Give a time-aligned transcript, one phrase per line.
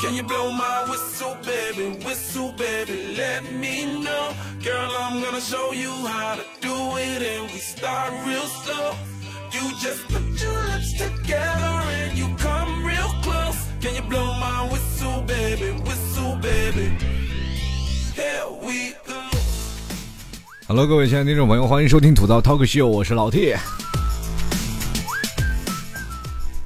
[0.00, 1.98] Can you blow my whistle, baby?
[2.04, 4.32] Whistle, baby, let me know.
[4.62, 8.94] Girl, I'm gonna show you how to do it, and we start real slow.
[9.52, 13.58] You just put your lips together and you come real close.
[13.82, 15.72] Can you blow my whistle, baby?
[15.84, 16.96] Whistle, baby.
[18.14, 19.20] Here we go.
[20.66, 23.54] Hello，各位亲爱的听众朋友，欢迎收听吐槽 Talk Show，我是老 T。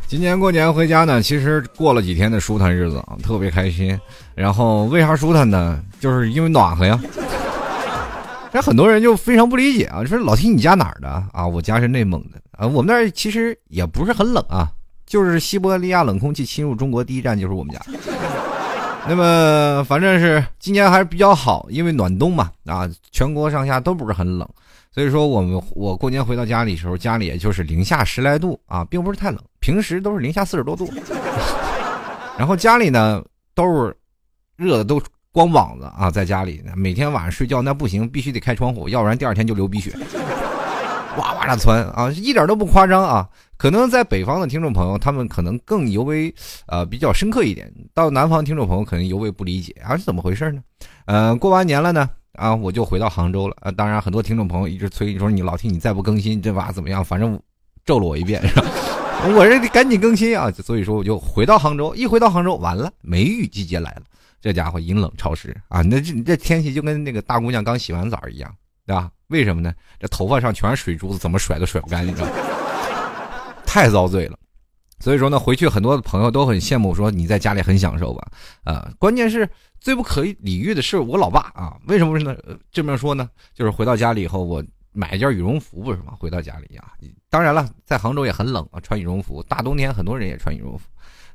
[0.09, 3.95] 今年过年回家呢，其实过了几天的舒坦日子啊，特别开心。
[4.33, 5.79] 然后为啥舒坦呢？
[5.99, 6.99] 就是因为暖和呀。
[8.51, 11.45] 这很多人就非常不理解啊，说老提你家哪儿的啊？
[11.45, 12.65] 我家是内蒙的啊。
[12.65, 14.67] 我们那儿其实也不是很冷啊，
[15.05, 17.79] 就是西伯利亚冷空气侵入中国第一站就是我们家。
[19.07, 24.49] 那么反正是今年还是比较好，因为暖冬嘛啊，全国上下都不是很冷。
[24.91, 30.91] 所以说，我们我过年回到家里时候，家里也就是零下十来度啊，并不是太冷，平时都是零下四十多度。
[32.37, 33.95] 然后家里呢都是
[34.55, 34.99] 热的都
[35.31, 39.93] 光膀子啊，在家里每天晚上睡觉那不行，必须得开窗户，要不然第二天就流鼻血，
[41.17, 43.29] 哇哇的窜啊，一点都不夸张啊。
[43.57, 46.33] 可能在北方的听众朋友，他们可能更尤为
[46.65, 50.61] 呃比较深刻一点，到南方听众朋友可能尤为不理解啊，是怎么回事呢？
[51.05, 52.09] 嗯，过完年了呢。
[52.33, 53.71] 啊，我就回到杭州了啊！
[53.71, 57.03] 当然，很多听众朋友一直催你说你老听你再不更新，这娃怎么样？
[57.03, 57.39] 反正
[57.85, 58.65] 咒了我一遍，是吧？
[59.35, 60.49] 我这得赶紧更新啊！
[60.51, 61.93] 所以说，我就回到杭州。
[61.95, 64.03] 一回到杭州，完了，梅雨季节来了，
[64.39, 65.81] 这家伙阴冷潮湿啊！
[65.81, 68.49] 那这这天气就跟那个大姑娘刚洗完澡一样，
[68.85, 69.11] 对吧？
[69.27, 69.73] 为什么呢？
[69.99, 72.15] 这头发上全是水珠子，怎么甩都甩不干净，
[73.65, 74.37] 太遭罪了。
[74.99, 78.27] 所以说呢，回去很多的朋友都很羡慕，说你在家里很享受吧？
[78.63, 79.47] 啊，关键是
[79.79, 82.35] 最不可理喻的是我老爸啊，为什么呢？
[82.71, 86.13] 这么说呢，就是回到家里以后，我买一件羽绒服不是吗？
[86.19, 86.91] 回到家里啊，
[87.29, 90.85] 当然了，在杭州也很冷啊，穿羽绒服，大冬天很多人也穿羽绒服。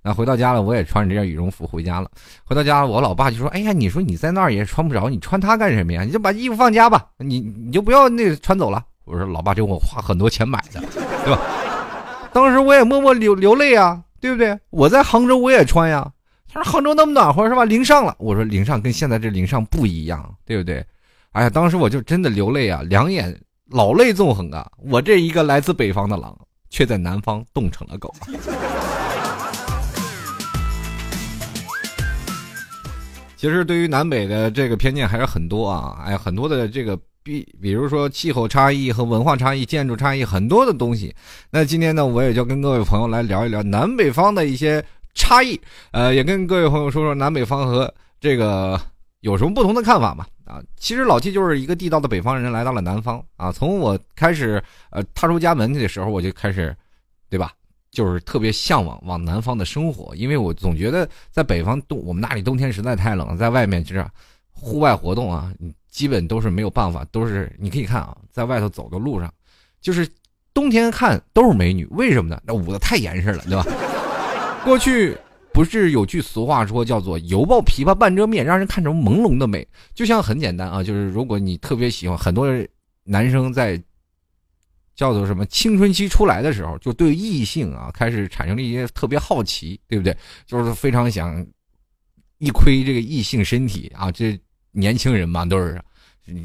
[0.07, 2.11] 那回到家了，我也穿着这件羽绒服回家了。
[2.45, 6.02] 回到家，我老爸就说：“哎呀，你说你在那儿也穿不着，你穿它干什么呀？
[6.02, 10.81] 你就把衣服放家吧，你你就不要那个穿走了。”我说：“老爸，这我花很多钱买的，
[11.25, 11.41] 对吧？”
[12.34, 14.58] 当时我也默默流流泪啊，对不对？
[14.70, 16.11] 我在杭州我也穿呀。
[16.52, 17.64] 他说杭州那么暖和是吧？
[17.64, 18.17] 零上了。
[18.18, 20.84] 我说零上跟现在这零上不一样，对不对？
[21.30, 23.40] 哎呀，当时我就真的流泪啊，两眼
[23.70, 24.68] 老泪纵横啊。
[24.78, 26.36] 我这一个来自北方的狼，
[26.70, 28.12] 却在南方冻成了狗。
[33.36, 36.98] 其实对于南北的这个偏见还是很多啊，哎，很多的这个。
[37.24, 41.12] 比比如说气候差异和文化差异、建筑差异很多的东西。
[41.51, 45.58] 那今天呢，我也就跟各位朋友来聊一聊南北方的一些差异，
[45.92, 48.79] 呃，也跟各位朋友说说南北方和这个
[49.20, 50.27] 有什么不同的看法嘛。
[50.45, 53.51] 啊，其实老七就是一个地道的北方人，来到了南方啊。
[53.51, 56.77] 从我开始呃踏出家门的时候，我就开始，
[57.30, 57.51] 对吧？
[57.90, 64.05] 就是特别向往往南方的生活，因为我总觉得在北方冬，我们那里冬天实在太冷，在外面就是
[64.52, 65.51] 户外活动啊。
[65.95, 69.33] 基本都是没有办法，都是你可以看啊，在外头走的路上，
[69.81, 70.09] 就是
[70.53, 72.43] 冬天看都是美女，为什么呢？
[72.45, 73.65] 那捂得太严实了，对吧？
[74.67, 75.17] 过去
[75.53, 79.65] 不是有句俗话说叫做“犹抱琵琶半遮面”，让人看成朦胧的美。
[79.95, 82.49] 就像很简单啊，就是如果你特别喜欢，很多
[83.05, 83.81] 男生在
[84.97, 90.17] 叫做什么青春期出来的时候，就对异性啊开始产生了一些特别好奇，对不对？
[90.45, 91.47] 就是非常想
[92.39, 94.37] 一窥这个异性身体啊，这。
[94.74, 95.80] 年轻人嘛，都是，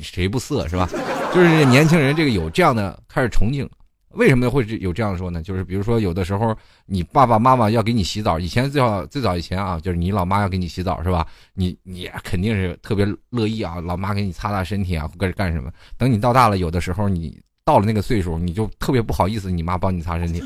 [0.01, 0.88] 谁不色是吧？
[1.34, 3.67] 就是年轻人这个有这样的开始憧憬，
[4.12, 5.41] 为什么会有这样说呢？
[5.41, 11.25] 就是比如说有的时候你爸爸妈妈要给你洗澡，以前最好最早以前啊，就是你老妈要给你洗澡是吧？
[11.53, 15.72] 你你肯定是特别乐意啊，老妈给你擦擦身体啊，或者干什么。
[15.97, 20.44] 等你到大了，有的时候你到了那个岁数，你就特别不好意思，你妈帮你擦身体，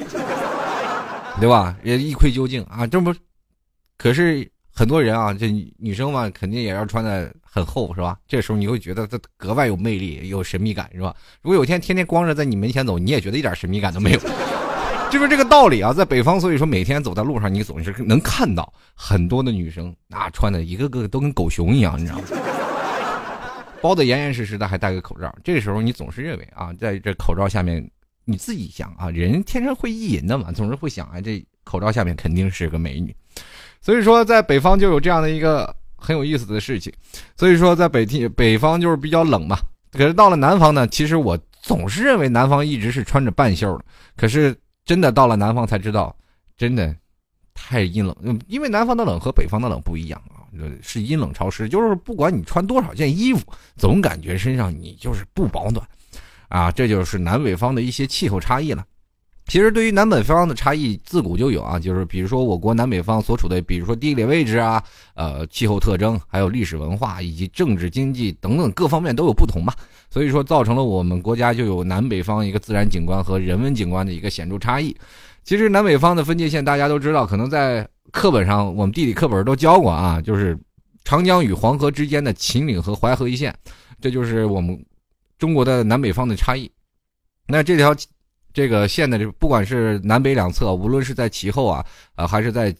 [1.39, 1.75] 对吧？
[1.83, 3.13] 也一窥究竟啊，这不，
[3.97, 4.49] 可是。
[4.75, 8.17] 很多人啊，这女生嘛，肯定也要穿的很厚，是吧？
[8.27, 11.15] 这时候你会觉得她格外有魅力，有神秘感，是吧？
[11.43, 14.19] 如果有天天天光着在你门前走，你也觉得一点神秘感都没有，
[15.11, 15.93] 就是这个道理啊。
[15.93, 22.25] 在北方，所以说每天走在路上，你总是能看到很多的女生啊，穿的一个个都跟狗熊一样，你知道吗？
[23.79, 25.31] 包的严严实实的，还戴个口罩。
[25.43, 27.87] 这个时候，你总是认为啊，在这口罩下面，
[28.25, 33.15] 你自己想啊，人天生会意淫的嘛，总是会想啊，这口罩下面肯定是个美女。
[33.83, 36.91] 所以说，在北方就有这样的一个很有意思的事情。
[37.35, 39.59] 所以说，在北地北方就是比较冷嘛。
[39.91, 43.83] 可是到了南方呢，其实我总是认为南方一直是穿着半袖的。
[44.15, 46.15] 可是真的到了南方才知道，
[46.55, 46.95] 真的
[47.53, 48.41] 太阴冷。
[48.47, 50.47] 因为南方的冷和北方的冷不一样啊，
[50.81, 51.67] 是阴冷潮湿。
[51.67, 53.41] 就是不管你穿多少件衣服，
[53.75, 55.85] 总感觉身上你就是不保暖
[56.47, 56.71] 啊。
[56.71, 58.85] 这就是南北方的一些气候差异了。
[59.45, 64.81] 其实对于南北方的差异，自古就有啊，就是比如说我国南北方所处的，比如说地理位置啊，
[65.15, 69.73] 呃，气候特征，还有历史文化以及政治经济等等各方面都有不同嘛，
[70.09, 74.95] 所以说造成了我们国家就有南北方一个自然景观和人文景观的一个显著差异。
[75.43, 80.57] 其实南北方的分界线大家都知道，可能在课本上我们地理课本都教过啊，就是
[81.03, 83.53] 长江与黄河之间的秦岭和淮河一线，
[83.99, 84.81] 这就是我们
[85.37, 86.71] 中国的南北方的差异。
[87.45, 87.93] 那这条。
[88.53, 91.83] 这个现在这不管是南北两侧，无论是在其后啊，
[92.15, 92.73] 呃，还是在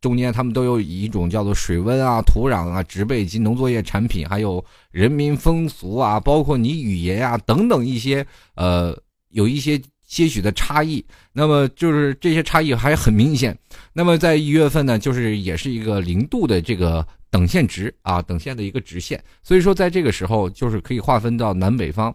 [0.00, 8.96] 中间，他们都有一种叫做水温啊、土壤啊、植被及农作业产品，还有人民风俗啊，包括你语言啊等等一些呃，
[9.30, 9.78] 有一些
[10.08, 11.04] 些许的差异。
[11.32, 13.56] 那么就是这些差异还很明显。
[13.92, 19.22] 那么在一月份呢，就是也是一个零度的这个等线值啊，等线的一个直线。
[19.44, 22.12] 所以说在这个时候，就是可以划分到南北方。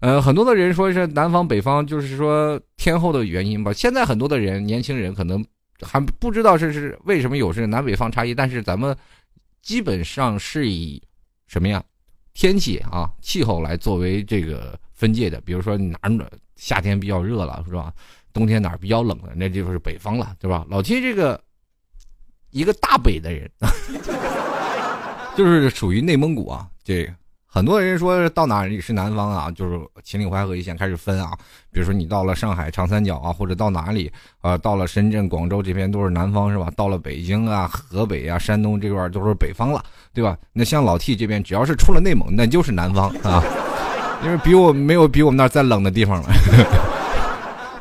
[0.00, 3.72] 呃，很多的人说是南方北方，就是说天后的原因吧。
[3.72, 5.42] 现在很多的人，年轻人可能
[5.80, 8.96] 还不知道这是为什么有是南北方差异，但是咱们
[9.62, 11.00] 基本上是以
[11.46, 11.82] 什么呀
[12.34, 15.40] 天气啊气候来作为这个分界的。
[15.42, 17.92] 比如说哪儿夏天比较热了，是吧？
[18.32, 20.66] 冬天哪儿比较冷了，那就是北方了，对吧？
[20.68, 21.40] 老七这个
[22.50, 23.50] 一个大北的人，
[25.36, 27.08] 就是属于内蒙古啊，这。
[27.48, 31.32] 很多人说到哪里是南方啊，就是秦岭淮河一线开始分啊。
[31.72, 34.12] 比如说你到了上海长三角啊，或者到哪里
[34.42, 36.70] 啊，到了深圳、广州这边都是南方是吧？
[36.76, 39.82] 到了北京啊、河北啊、山东这块都是北方了，
[40.12, 40.36] 对吧？
[40.52, 43.42] 那像老 T 这边，只要是出了内蒙，那就是南方啊，
[44.26, 46.28] 因为比我没有比我们那儿再冷的地方了。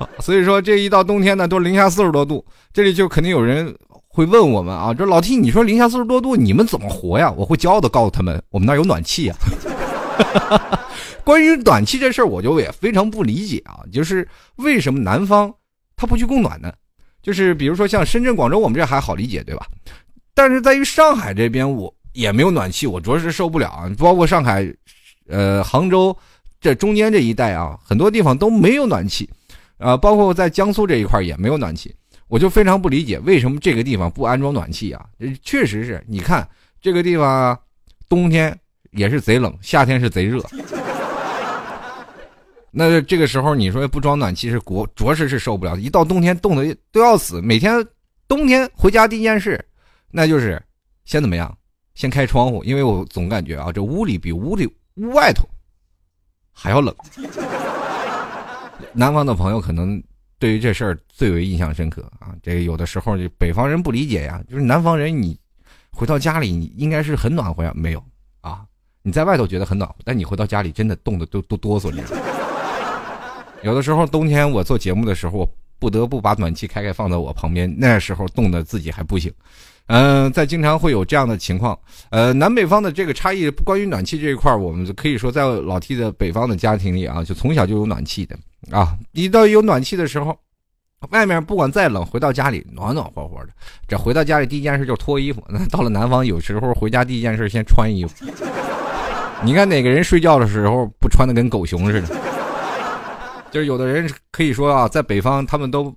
[0.21, 3.75] 所以说这一到冬天呢，都零下四十多度，这里就肯定有人。
[4.07, 7.29] 会问我们啊，这老 T，你说零下四十多度，你们怎么活呀？
[7.35, 9.35] 我会骄傲的告诉他们，我们那儿有暖气呀。
[11.21, 14.25] 关于暖气这事儿，我就也非常不理解啊，就是
[14.55, 15.53] 为什么南方
[15.97, 16.71] 他不去供暖呢？
[17.21, 19.65] 就是比如说像深圳、广州，我们这还好理解，对吧？
[20.33, 23.91] 但是在于上海这边，我也没有暖气，我着实受不了啊。
[23.97, 24.65] 包括上海、
[25.27, 26.15] 呃杭州
[26.65, 29.29] 这中间这一带啊，很多地方都没有暖气，
[29.77, 31.93] 啊，包括在江苏这一块也没有暖气。
[32.27, 35.05] 我就非常不理解，为什么这个地方不安装暖气啊？
[35.43, 36.49] 确实是你看
[36.81, 37.55] 这个地方，
[38.09, 38.57] 冬天
[38.93, 40.43] 也是贼冷，夏天是贼热。
[42.71, 47.43] 那这个时候你说不装暖气是国着实是受不了，一到冬天冻得都要死。
[47.43, 47.75] 每天
[48.27, 49.63] 冬天回家第一件事，
[50.09, 50.59] 那就是
[51.03, 51.55] 先怎么样？
[51.93, 55.47] 先开窗户，因为我总感觉啊，这屋里比屋里屋外头
[56.55, 56.95] 还要冷。
[58.93, 60.01] 南方的朋友可能。
[60.37, 62.35] 对于这事儿最为印象深刻啊！
[62.43, 65.39] 这有的时候就北方人不理解呀，就是南方人你
[65.91, 68.03] 回到家里你应该是很暖和呀，没有
[68.41, 68.65] 啊？
[69.01, 72.03] 你在外头觉得很暖和，但你回到家里真的冻得都都哆嗦着。
[73.63, 75.49] 有的时候冬天我做节目的时候，我
[75.79, 79.33] 不得不把暖气开开放在我旁边，那时候冻得自己还不行。
[79.87, 81.77] 嗯，在经常会有这样的情况。
[82.09, 88.35] 呃，南北方的这个差异，关于暖气这一块我们可以说在老 T 的北方的家庭里啊，就从小就有暖气的。
[88.71, 90.35] 啊，一到有暖气的时候，
[91.11, 93.49] 外面不管再冷，回到家里暖暖和和的。
[93.87, 95.43] 这回到家里第一件事就脱衣服。
[95.47, 98.25] 那 到了南方，有时候回家第一件事先穿衣服。
[99.43, 102.07] 你看哪个人睡觉的时候不穿的跟狗熊似的？
[103.51, 105.95] 就是有的人可以说啊，在北方他们都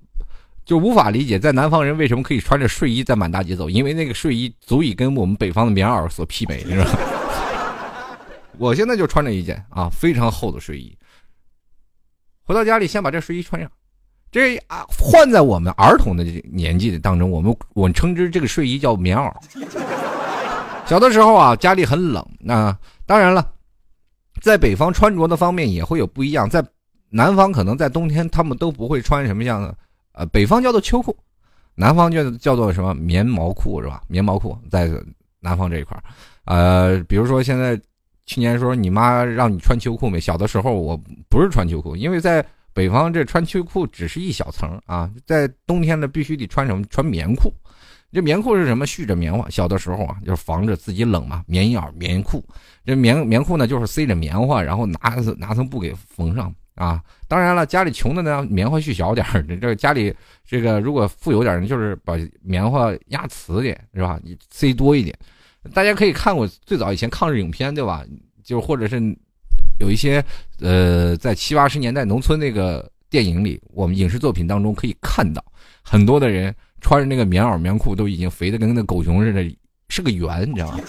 [0.69, 6.91] 就无法理解，在南方人为什么可以穿着睡衣在满大街走，因为那个睡衣足以跟我们北方的棉袄所媲美，是吧？
[8.59, 10.95] 我现在就穿着一件啊非常厚的睡衣。
[12.43, 13.71] 回到家里，先把这睡衣穿上。
[14.31, 16.23] 这啊，换在我们儿童的
[16.53, 19.33] 年纪的当中，我们我们称之这个睡衣叫棉袄。
[20.85, 22.23] 小的时候啊，家里很冷。
[22.39, 23.51] 那当然了，
[24.43, 26.47] 在北方穿着的方面也会有不一样。
[26.47, 26.63] 在
[27.09, 29.75] 南方，可能在冬天他们都不会穿什么样的，
[30.19, 31.17] 呃，北方叫做秋裤，
[31.75, 34.03] 南方就叫做什么棉毛裤，是吧？
[34.09, 34.91] 棉毛裤在
[35.41, 35.97] 南方这一块
[36.45, 37.81] 呃，比如说现在。
[38.31, 40.21] 去年说你妈让你穿秋裤没？
[40.21, 40.95] 小的时候我
[41.31, 42.45] 不是穿秋裤，因为在
[42.75, 46.85] 北方这穿秋裤只是一小层啊，在冬天呢必须得穿什么？
[46.91, 47.51] 穿棉裤。
[48.13, 48.87] 这棉裤是什么？
[48.87, 49.49] 蓄着棉花。
[49.49, 52.45] 小的时候啊，就是防着自己冷嘛，棉袄、棉裤。
[52.85, 54.99] 这棉棉裤呢，就是塞着棉花，然后拿
[55.39, 57.03] 拿层布给缝上啊。
[57.27, 59.43] 当然了，家里穷的呢，棉花絮小点儿。
[59.61, 60.15] 这家里
[60.47, 64.19] 这个如果富有点，就是把棉花压瓷点，是吧？
[64.25, 65.15] 你塞多一点。
[65.75, 68.03] 大家可以看过最早以前抗日影片，对吧？
[68.43, 68.99] 就或者是
[69.79, 70.25] 有一些
[70.61, 75.45] 呃，在七八十年代农村那个电影里，我们影视作品当中可以看到，
[75.83, 79.45] 很多的人穿着那个棉袄棉裤都已经肥的跟那狗熊似的，
[79.91, 80.81] 是个圆，你知道吗？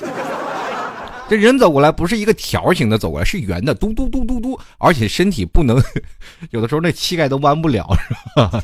[1.29, 5.81] 这人走过来不是一个条形的走过来，是圆的，嘟嘟嘟嘟嘟，而且身体不能，
[6.49, 8.63] 有的时候那膝盖都弯不了，是吧？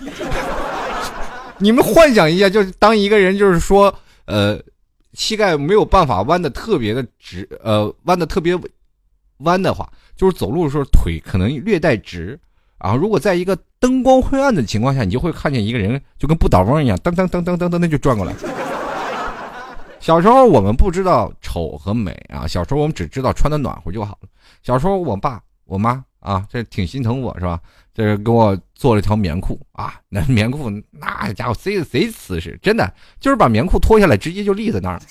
[1.60, 3.94] 你们幻想一下，就是当一个人就是说，
[4.26, 4.60] 呃，
[5.14, 8.60] 膝盖没有办法弯的特别的直，呃，弯的特别
[9.38, 12.40] 弯的话，就是走路的时候腿可能略带直。
[12.78, 18.34] 啊，如果在一个灯光昏暗的情况下，你就会看见一个人就跟不倒翁一样，噔噔噔噔噔噔，就转过来。
[20.06, 24.30] 小时候我们不知道丑和美啊，小时候我们只知道穿的暖和就好了。
[24.62, 27.60] 小时候我爸我妈啊，这挺心疼我是吧？
[27.92, 35.02] 这给我做了条棉裤啊，那棉裤那家伙贼贼瓷实，真的就是把棉裤脱下来直接就立在那儿。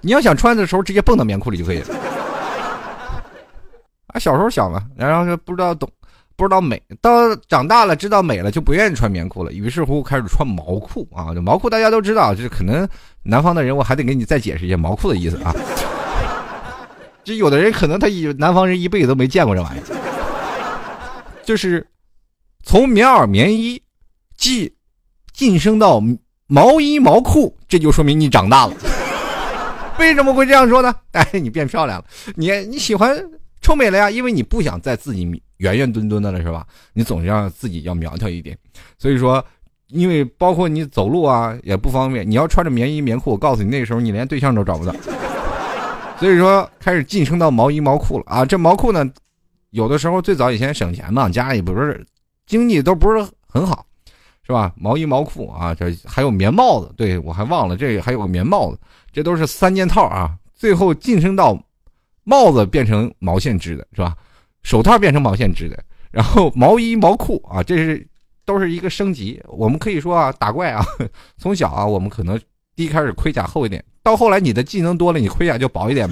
[0.00, 1.96] 你要想穿的时候直接蹦到棉裤里就可以了。
[4.06, 5.90] 啊，小时候小嘛，然后就不知道懂，
[6.36, 6.80] 不知道美。
[7.00, 11.34] 到长大了知道美了，就不愿意穿棉裤了，于是乎开始穿毛裤啊。
[11.34, 12.88] 这毛裤大家都知道，这可能
[13.22, 15.54] 南方的人我还得给你再解释一下毛裤的意思啊。
[17.24, 19.84] 这有的人可能他一南方人一辈子都没见过这玩意儿，
[21.44, 21.86] 就是
[22.64, 23.80] 从棉袄棉衣
[24.36, 24.70] 进
[25.32, 26.02] 晋升到
[26.46, 28.74] 毛衣毛裤，这就说明你长大了。
[29.98, 30.92] 为什么会这样说呢？
[31.12, 33.16] 哎，你变漂亮了，你你喜欢。
[33.60, 35.24] 臭美了呀，因为你不想再自己
[35.62, 36.66] 圆圆墩墩的了，是吧？
[36.92, 38.58] 你总是让自己要苗条一点，
[38.98, 39.42] 所以说，
[39.86, 44.92] 因为包括你走路啊也不方便，你要穿着棉衣棉裤，我告诉你，那个时候你连对象都找不到。
[46.18, 48.44] 所以说，开始晋升到毛衣毛裤了啊！
[48.44, 49.08] 这毛裤呢，
[49.70, 52.04] 有的时候最早以前省钱嘛，家里不是
[52.44, 53.86] 经济都不是很好，
[54.44, 54.72] 是吧？
[54.76, 58.78] 毛衣毛裤啊，这还有棉帽子，对我还忘了这还有个棉帽子，
[59.12, 60.34] 这都是三件套啊。
[60.54, 61.56] 最后晋升到。
[62.24, 64.14] 帽子变成毛线织的，是吧？
[64.62, 68.06] 手套变成毛线织的，然后毛衣毛裤啊，这是
[68.44, 69.40] 都是一个升级。
[69.48, 70.84] 我们可以说啊，打怪啊，
[71.38, 72.38] 从小啊，我们可能
[72.74, 76.08] 第一开始盔甲厚一点，到后来你的技能多了，你盔甲就薄一点。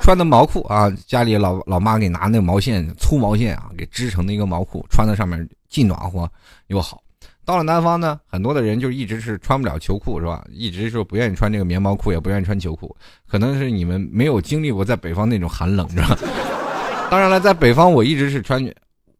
[0.00, 6.30] 穿的毛裤啊，家里老老妈给拿那个毛线粗毛线啊，给织成的一个毛裤，穿在上面既暖和
[6.68, 7.02] 又好。
[7.44, 10.44] 到了南方呢，很多的人就一直是穿不了球裤，是吧？
[10.50, 12.94] 一直说不愿意穿这个棉毛裤，也不愿意穿球裤，
[13.28, 16.16] 可能是你们没有经历过在北方那种寒冷，是吧？
[17.10, 18.62] 当然了，在北方我一直是穿，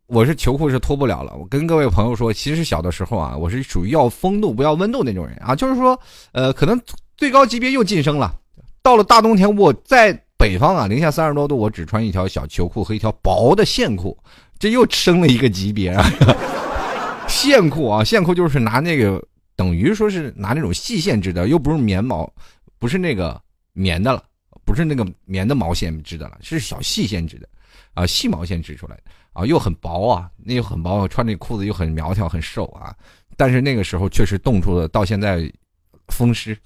[0.06, 1.34] 我是球裤是脱不了了。
[1.36, 5.98] 我跟各位朋友说，其实小的时候啊，我是属于要风度不要温度那种人啊，就是说，
[6.32, 6.80] 呃，可能
[7.16, 8.34] 最高级别又晋升了。
[8.82, 14.16] 到了大冬天，我在北方啊，零下三十多度，我只穿一条小球裤和一条薄的线裤，
[14.58, 16.04] 这又升了一个级别啊。
[17.28, 19.22] 线裤啊，线裤就是拿那个，
[19.56, 22.32] 等于说是拿那种细线织的，又不是棉毛，
[22.78, 23.40] 不是那个
[23.72, 24.22] 棉的了，
[24.64, 27.48] 不是那个棉的毛线织的了，是小细线织的，
[27.96, 32.94] 啊，细毛线织出来的，啊，又很薄啊，那又很薄，穿那裤子又很苗条，很瘦啊，
[33.36, 35.50] 但是那个时候确实冻出了，到现在
[36.08, 36.56] 风湿、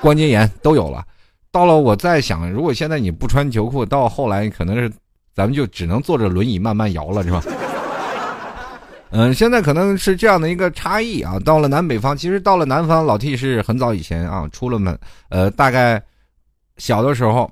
[0.00, 1.06] 关节炎都有了。
[1.52, 4.90] 到了我在想，如果现在你不穿球裤，到后来可能是
[5.34, 7.42] 咱们就只能坐着轮椅慢慢摇了，是吧？
[9.10, 11.38] 嗯，现在可能是这样的一个差异啊。
[11.40, 14.98] 到了南北方，其实到了南方，老 T 是很早以前啊出了门，
[15.30, 16.02] 呃，大概
[16.76, 17.50] 小的时候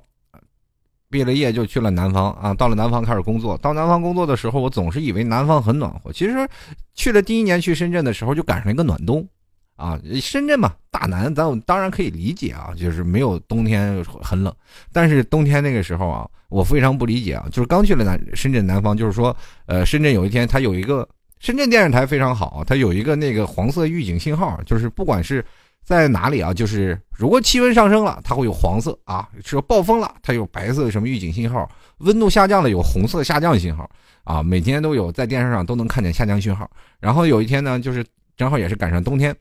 [1.09, 2.53] 毕了业就去了南方啊。
[2.53, 6.11] 到了南方开始工作，到南方工作的时候，我总是以为南方很暖和。
[6.11, 6.47] 其实
[6.93, 9.27] 去了第一年去深圳的时候，就赶上一个暖冬
[9.75, 9.99] 啊。
[10.21, 14.53] 深圳嘛，大南，咱当然可以理解啊，就是没有冬天很冷。
[14.91, 19.35] 但是冬天那个时候啊，我非常不理解啊，就是刚去了南深圳南方，就是说，
[19.65, 21.07] 呃，深圳有一天它有一个。
[21.39, 25.45] 深圳电视台非常好，它有一个那个黄色预警信号，就是不管是
[25.87, 31.65] 在哪里啊，就是如果气温上升了，它会有黄色啊；说暴风了，它有白色什么预警信号；
[31.99, 33.89] 温度下降了，有红色下降信号
[34.25, 34.43] 啊。
[34.43, 36.69] 每天都有在电视上都能看见下降信号。
[36.99, 39.33] 然后有一天呢，就是正好也是赶上冬天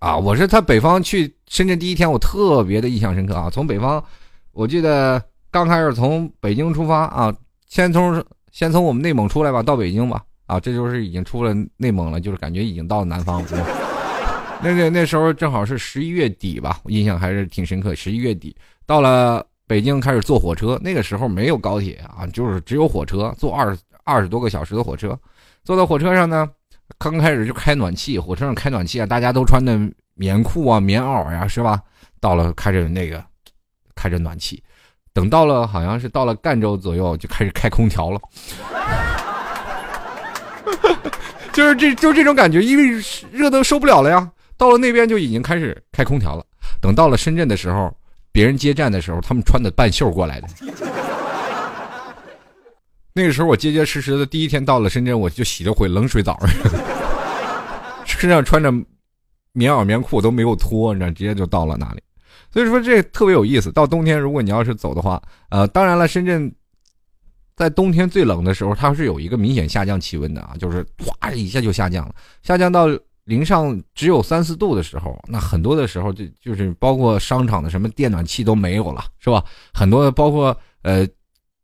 [0.00, 0.16] 啊。
[0.16, 3.48] 我是他北方去深圳第一天，我特别的印象深刻啊。
[3.48, 4.04] 从北方，
[4.50, 7.32] 我记得刚开始从北京出发啊，
[7.68, 8.20] 先从
[8.50, 10.20] 先从我们内蒙出来吧，到北京吧。
[10.46, 13.40] 啊，这就是已经出了内蒙了，就是感觉已经到了南方。
[14.64, 17.94] 那个那时候正好是十一月底吧，我印象还是挺深刻。
[17.94, 18.56] 十一月底
[18.86, 20.80] 到了北京，开始坐火车。
[20.82, 25.18] 那个时候没有高铁啊，就是只有火车，坐二二十多个小时的火车。
[25.64, 26.48] 坐到火车上呢，
[26.98, 29.78] 刚开始就开暖气，火车上开暖气啊，大家都穿的
[30.14, 31.78] 棉裤啊、棉袄呀，是吧？
[32.18, 33.22] 到了开着那个
[33.94, 34.62] 开着暖气，
[35.12, 38.18] 等到了好像是到了赣州左右，就开始开空调了。
[41.52, 44.30] 就是这就这种感觉，因为热都受不了了呀。
[44.64, 46.42] 到了那边就已经开始开空调了。
[46.80, 47.94] 等到了深圳的时候，
[48.32, 50.48] 别人接站的时候，他们穿的半袖过来的。
[53.12, 56.40] 那个时候我结结实实的第一天到了深圳，我就洗了回冷水澡，
[58.06, 58.72] 身上穿着
[59.52, 62.02] 棉袄棉裤都没有脱，你知道，直接就到了那里。
[62.50, 63.70] 所以说这特别有意思。
[63.70, 66.50] 到冬天，如果你要是走的话，呃，当然了，深圳
[67.54, 72.88] 在冬天最冷的时候，它是有一个明显下降气温的啊，就是哗一下就下降了，下降到
[73.24, 79.42] 零上只有三四度的时候，那很多的时候就就是包括商场的什么电暖气都没有了，是吧？
[79.72, 81.06] 很多包括呃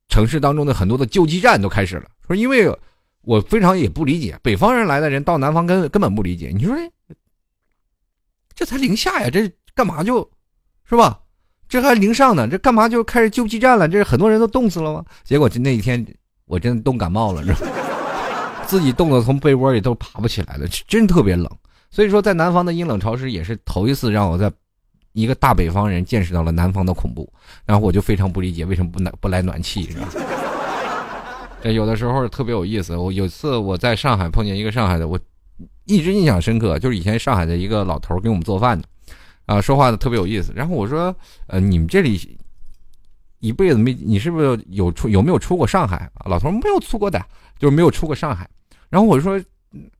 [0.08, 2.66] 城市当中的很多的救济站都开始了，说因为
[3.22, 6.74] 我非常也不理解，北方人来的人到南方根根本不理解，你说
[8.54, 10.28] 这才零下呀，这干嘛就，
[10.84, 11.20] 是吧？
[11.68, 13.86] 这还零上呢，这干嘛就开始救济站了？
[13.86, 15.04] 这很多人都冻死了吗？
[15.22, 16.04] 结果就那一天
[16.46, 17.79] 我真的冻感冒了，知道吗？
[18.70, 21.50] 自己冻得从被窝里都爬不起来了，真特别冷。
[21.90, 24.50] 所以说，在南方的阴冷潮湿也是头一次让我在
[25.10, 27.28] 一个大北方人见识到了南方的恐怖。
[27.66, 30.08] 然后我就非常不理解为什么不来不来暖气，是吧？
[31.60, 32.96] 这有的时候特别有意思。
[32.96, 35.18] 我有次我在上海碰见一个上海的，我
[35.86, 38.86] 一直印象深刻，就是以前上海的一个老头给我们做饭的。
[39.46, 40.52] 啊，说话的特别有意思。
[40.54, 41.12] 然后我说，
[41.48, 42.38] 呃，你们这里
[43.40, 46.08] 一辈子没，你是不是有出有没有出过上海？
[46.26, 47.20] 老头没有出过的，
[47.58, 48.48] 就是没有出过上海。
[48.90, 49.40] 然后我说，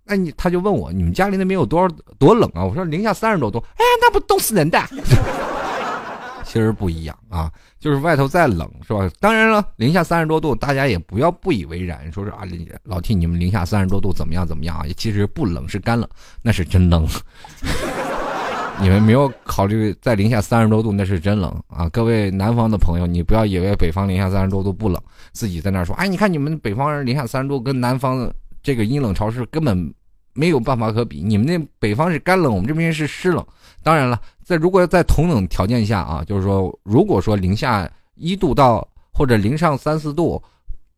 [0.05, 2.65] 那你他就问我，你们家里那边有多少多冷啊？
[2.65, 3.59] 我说零下三十多度。
[3.77, 4.79] 哎，那不冻死人的。
[6.45, 9.09] 其实不一样啊，就是外头再冷是吧？
[9.21, 12.41] 当然了，零下三十多度，大家也不要不以为然，说是啊，
[12.83, 14.85] 老替你们零下三十多度怎么样怎么样啊？
[14.97, 16.09] 其实不冷是干冷，
[16.43, 17.07] 那是真冷。
[18.83, 21.87] 你们没有考虑在零下三十多度那是真冷啊！
[21.91, 25.01] 各位南方的朋友，你不要以为北方零下三十多度不冷，
[25.33, 28.29] 自己在那说，哎，你看你们北方人零下三十度跟南方
[28.63, 29.95] 这个阴冷潮湿根本
[30.33, 31.23] 没有办法可比。
[31.23, 33.47] 你们那北方是干冷，我们这边是湿冷。
[33.83, 40.43] 当然了，在如果在同等条件下啊，就是说，如果说零下一度到或者零上三四度，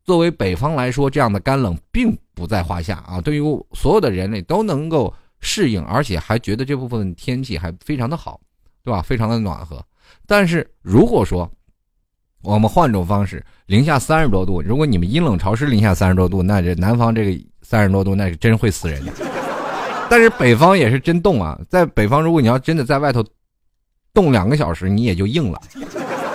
[0.05, 3.21] 作为北方来说，这样的干冷并不在话下啊。
[3.21, 3.41] 对于
[3.73, 5.13] 所有的人类都能够。
[5.45, 8.41] 适应，而且还觉得这部分天气还非常的好，
[8.85, 9.03] 对吧？
[9.03, 9.85] 非常的暖和。
[10.25, 11.51] 但是如果说
[12.43, 19.13] 我们换种方式，零下三十多度，如果你们阴冷潮湿，零下三十多度，那这南方这个三十多度，那是真会死人的。
[20.11, 23.25] 但是北方也是真冻啊，在北方，如果你要真的在外头
[24.13, 25.61] 冻两个小时，你也就硬了，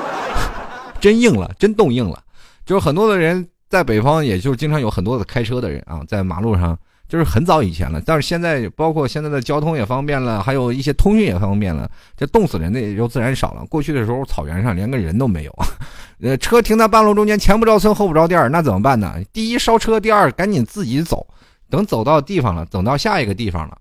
[1.00, 2.24] 真硬了，真冻硬了。
[2.66, 6.78] 就是很多的人在北方，也就经常有很多的开车的人啊，在马路上。
[7.08, 13.66] 就是很早以前了，但是现在包括现在的交通也方便了，还有一些通讯也方便了，这冻死人的也就自然少了。
[13.66, 15.56] 过去的时候，草原上连个人都没有，
[16.22, 19.16] 呃，车停在半路中间，前不着村后不着店那怎么办呢？
[19.32, 21.26] 第一烧车，第二赶紧自己走，
[21.70, 23.78] 等走到地方了，等到下一个地方了。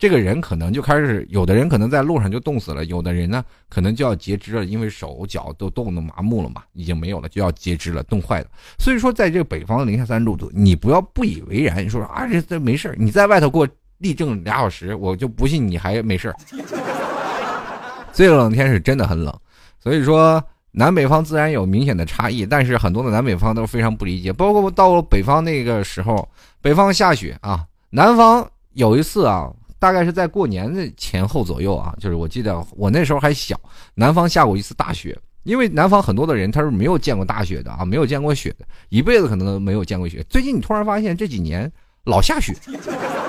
[0.00, 8.46] 这个人可能就开始，有的人可能在路上就冻死了，有的人呢可能就要截肢了，因为手脚都冻得麻木了嘛，已经没有了，就要截肢了，冻坏了。
[8.78, 16.34] 所以说，在这个北方零下三十度，你不要不以为然，你说啊这这没事你在外头给我立正俩小时，我就不信你还没事
[18.10, 19.38] 最冷天是真的很冷，
[19.78, 26.26] 所以说南北方自然有明显的差异，但是很多的南北方都非常不理解，包括到了北方那个时候，
[26.62, 29.52] 北方下雪啊，南方有一次啊。
[29.80, 33.58] 大概是在过年的前后左右啊，就是我记得我那时候还小，
[33.94, 40.22] 南方下过一次大雪，因为南方很多的人他是没有见过大雪的啊，没有见过雪的，一辈子可能都没有见过雪。
[40.28, 41.72] 最近你突然发现这几年
[42.04, 42.54] 老下雪，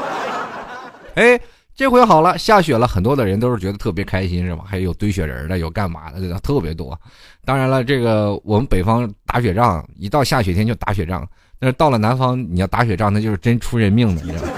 [1.16, 1.40] 哎，
[1.74, 4.64] 这回好了，下雪了，很多的人都是觉得特别开心，是吧？
[4.68, 7.00] 还有堆雪人的，有干嘛的，特别多。
[7.46, 11.26] 当然了，这个我们北方打雪仗，一到下雪天就打雪仗，
[11.60, 14.50] 但是到了南方，你要打雪仗，那就是真出人命的，你知道吗？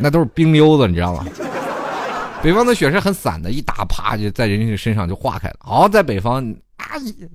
[0.00, 1.24] 那都是冰溜子，你知道吗？
[2.42, 5.56] 北方的雪是很散的，一打啪就在人家身上就化开了。
[5.60, 6.42] 好，在北方
[6.76, 6.86] 啊，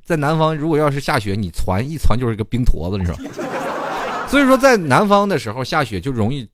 [0.04, 3.17] 在南方，如果要是下雪，你攒一攒就是一个冰坨子，你知道？
[4.28, 6.49] 所以说，在南方的时候下雪就容易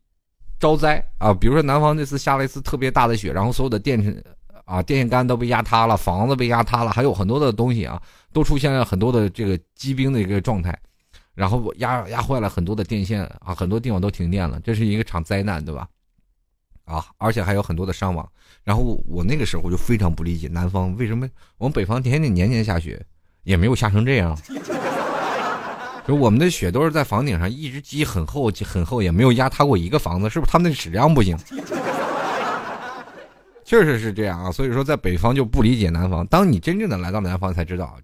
[0.59, 1.33] 招灾啊。
[1.33, 4.21] 比如说南方那次下了一次特别大的雪，然后所有的电线
[4.65, 8.01] 啊、电线杆都被压塌了，房子被压塌了，还有很多的东西啊，
[8.33, 10.77] 都出现了很多的这个积冰的一个状态。
[11.33, 15.87] 然后压压坏了很多的电线啊，很多地方都停电了，这是一个场灾难，对吧？
[16.91, 18.29] 啊，而且还有很多的伤亡。
[18.63, 21.27] 然后我那个时候就非常不理解，南方为什么
[21.57, 23.03] 我们北方天天年年下雪，
[23.43, 24.37] 也没有下成这样。
[26.05, 31.37] 就我们的雪都是在房顶上一直积很厚很厚，也没有压塌过一个房子，是不是他们的质量不行？
[33.63, 34.51] 确实是这样啊。
[34.51, 36.27] 所以说在北方就不理解南方。
[36.27, 37.97] 当你真正的来到南方，才知道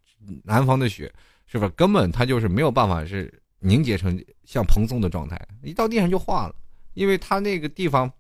[0.44, 1.12] 南方的雪
[1.46, 6.56] 是不是根本它就是没有办法是凝结成像蓬松的状态，一到地上就化了，
[6.94, 8.12] 因为它那个地方。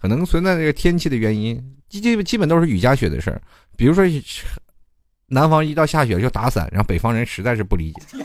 [0.00, 3.40] 可能存在这个天气的原因，基基基本都是雨夹雪的事儿。
[3.76, 4.04] 比如说，
[5.26, 8.02] 南方一到下雪就打伞，然后北方人实在是不理解，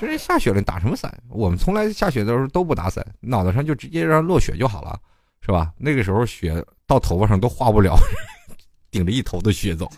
[0.00, 1.16] 这下雪了打什么伞？
[1.28, 4.98] 我们从来下雪的时候都不打伞，脑袋上就直接让落雪就好了，
[5.40, 5.72] 是吧？
[5.78, 7.96] 那个时候雪到头发上都化不了，
[8.90, 9.90] 顶着一头的雪走。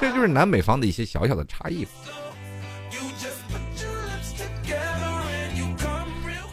[0.00, 1.86] 这就是南北方的一些小小的差异。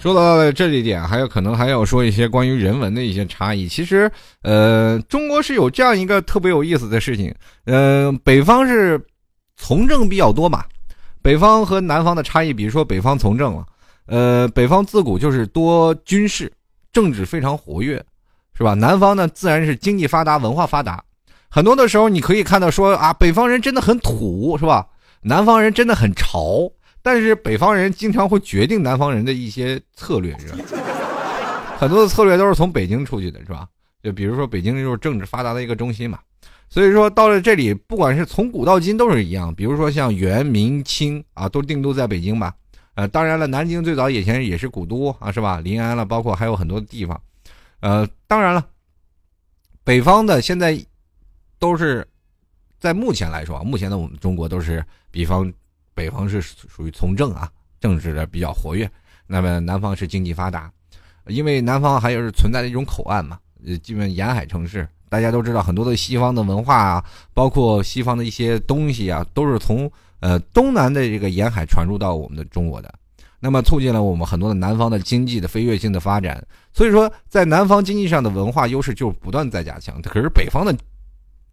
[0.02, 3.68] 说到这一点，还有可能还要说一些关于人文的一些差异。
[3.68, 4.12] 其实，
[4.42, 7.32] 呃，中国是有这样一个特别有意思的事情，
[7.66, 9.00] 呃，北方是
[9.56, 10.66] 从政比较多嘛，
[11.22, 13.64] 北方和南方的差异，比如说北方从政了，
[14.08, 16.52] 呃，北方自古就是多军事，
[16.92, 18.04] 政治非常活跃，
[18.58, 18.74] 是吧？
[18.74, 21.04] 南方呢，自然是经济发达，文化发达。
[21.48, 24.88] 很多的时候，你可以看到说啊，北方人真的很土，是吧？
[25.22, 26.72] 南方人真的很潮。
[27.04, 30.58] 但是北方人经常会决定南方人的一些策略，是吧？
[31.78, 33.68] 很多的策略都是从北京出去的，是吧？
[34.04, 36.20] 就比如说北京就是政治发达的一个中心嘛，
[36.70, 39.54] 所以说到了这里，不管是从古到今都是一样。
[39.56, 42.54] 比如说像元、明、清啊，都定都在北京吧。
[42.94, 45.60] 呃，当然了，南京最早以前也是古都啊，是吧？
[45.60, 47.20] 临安了，包括还有很多地方。
[47.80, 48.64] 呃，当然了，
[49.84, 50.80] 北方的现在
[51.58, 52.08] 都是
[52.80, 55.52] 在目前来说，目前的我们中国都是比方。
[55.94, 57.50] 北方是属于从政啊，
[57.80, 58.90] 政治的比较活跃。
[59.28, 60.72] 那么南方是经济发达，
[61.28, 72.94] 因为南方还有是存在的一种口岸嘛，呃，基本沿海城市，大家都知道很多的西方的文化啊，包括西方的一些东西啊，都是从呃东南的这个沿海传入到我们的中国的，
[73.40, 76.46] 那么促进了我们很多的南方的经济的飞跃性的发展。
[76.74, 80.76] 所以说，在南方经济上的文化优势就不断在加强，可是北方的。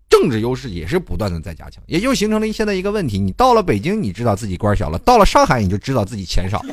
[0.08, 6.64] 政治优势也是不断的在加强，也就形成了现在一个问题：你到了北京，你知道自己官小了；到了上海，你就知道自己钱少。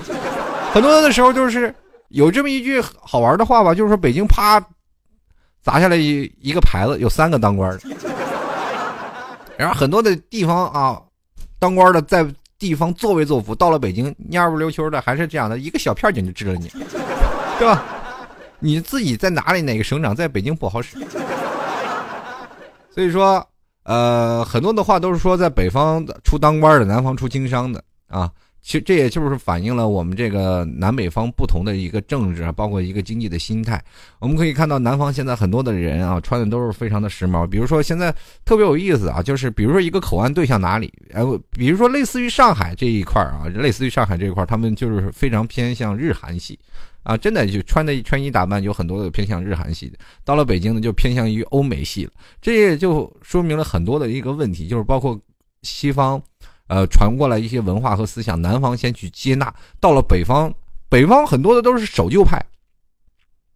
[0.72, 1.74] 很多的时候就是
[2.10, 4.60] 有这么一句好玩的话吧，就是说北京啪
[5.62, 7.82] 砸下来一一个牌子，有三个当官的。
[9.58, 11.02] 然后很多的地方啊，
[11.60, 12.26] 当官的在
[12.58, 16.70] 地方作威作福，到了北京蔫不溜秋的，还是这样的一个小片警就治了你，
[17.60, 17.84] 对吧？
[18.60, 20.98] 你自己在哪里哪个省长，在北京不好使。
[22.96, 23.46] 所以说，
[23.84, 28.32] 呃，很多的话都是说在北方出当官的，南方出经商的啊。
[28.62, 33.84] 其实这也就是反映了我们这个南北方不同的一个政治，包括一个经济的心态。
[34.20, 37.46] 我们可以看到，南方现在很多的人啊，穿的都是非常的时髦。
[37.46, 46.58] 比如说现在特别有意思啊，就是比如说一个口岸对向哪里，然后比如说类似于上海这一块啊，类似于上海这一块，他们就是非常偏向日韩系。
[47.06, 52.12] 啊，真的就穿的穿衣打扮有很多的偏向日韩系的，到了北京呢就偏向于欧美系了。
[52.42, 55.18] 这也就说明了很多的一个问题，就是包括
[55.62, 56.22] 西方，
[56.68, 60.54] 呃，传过来一些文化和思想，南方先去接纳，到了北方，
[60.90, 62.44] 北方很多的都是守旧派。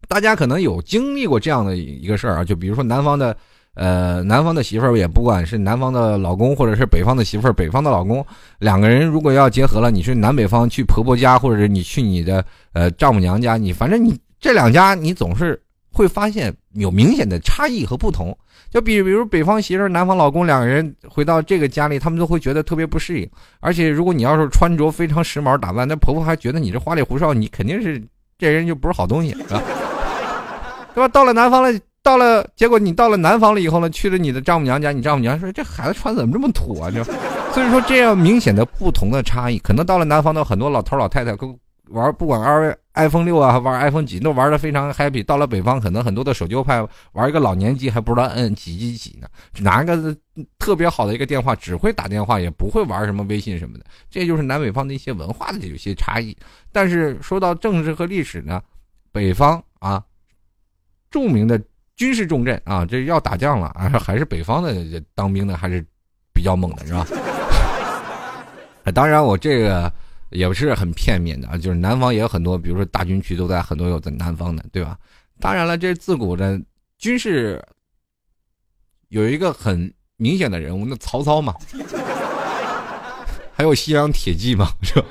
[0.07, 3.35] 大家可能有经历过这样的一个事儿啊，就比如说南方的。
[3.75, 8.25] 呃，南方的媳妇儿也不管是南方的老公，或者是北方的媳妇儿，北方的老公，
[8.57, 15.61] 两个人如果要结合了，你是南北方去婆婆家，或者是你去你的呃丈母娘家，你反正你这两家你总是
[15.93, 18.37] 会发现有明显的差异和不同。
[18.69, 23.29] 就比比如北方媳妇儿、南方老公两个人回到这个家里，他们都会觉得特别不适应。
[23.61, 27.99] 而且如果你要是穿着非常时髦打扮，那婆婆还觉得你这花里胡哨，你肯定是
[28.37, 29.63] 这人就不是好东西，是吧？
[30.93, 31.07] 对吧？
[31.07, 31.79] 到了南方了。
[32.01, 37.03] 到了，结果你到了南方了以后呢，去了你的丈母娘家，你丈母娘说：“这孩子穿怎么这么土啊？”就，
[37.53, 41.59] 所以说这样明显的不同的差异，可能到了南方的很多老头老太太跟
[41.89, 45.23] 玩，不管玩 iPhone 六啊，还玩 iPhone 几，都玩的非常 happy。
[45.23, 49.27] 到了北方，可能很多的守旧派玩一个老年机还不知道摁几几几呢，
[49.59, 50.15] 拿个
[50.57, 53.85] 特别好的一个电话，只会打电话，也不会玩什么微信什么的。
[54.09, 56.35] 这就是南北方的一些文化的有些差异。
[56.71, 58.61] 但是说到政治和历史呢，
[59.11, 60.01] 北方啊，
[61.11, 61.61] 著名的。
[61.99, 65.85] 军事重镇啊，这要打仗了啊， 还是北方的当兵的还是
[66.33, 67.05] 比较猛的，是吧？
[68.95, 69.91] 当然，我这个
[70.29, 74.97] 也不是很片面的啊，就是南方也有很多，比如说大军区都在很多有在南方的，对吧？
[75.41, 76.57] 当然了，这自古的
[76.97, 77.61] 军事
[79.09, 81.53] 有一个很明显的人物，那曹操嘛，
[83.51, 85.05] 还有西凉铁骑嘛，是吧？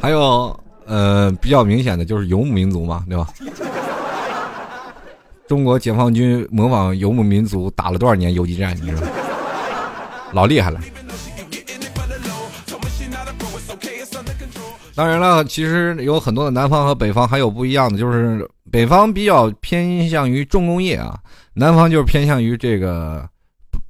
[0.00, 0.63] 还有。
[0.86, 3.28] 呃，比较明显的就是游牧民族嘛，对吧？
[5.46, 9.08] 中国解放军模仿游牧民族打了多少年游击战，你知道吗？
[10.32, 10.80] 老厉害了。
[14.94, 21.18] 当然了，其实有很多的南方和北方还有不一样的，就是北方比较偏向于重工业啊，
[21.52, 23.28] 南方就是偏向于这个，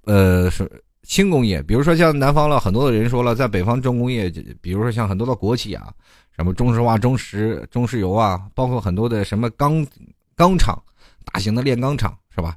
[0.07, 0.71] 呃，是
[1.03, 1.63] 轻工业。
[1.63, 5.89] 比如说像南方了，很多的人说了，在北方重工业，比如说像很多的国企啊。
[6.37, 9.87] 什么中石化、中石、中石油啊，包括很多的什么钢
[10.35, 10.81] 钢厂、
[11.25, 12.57] 大型的炼钢厂，是吧？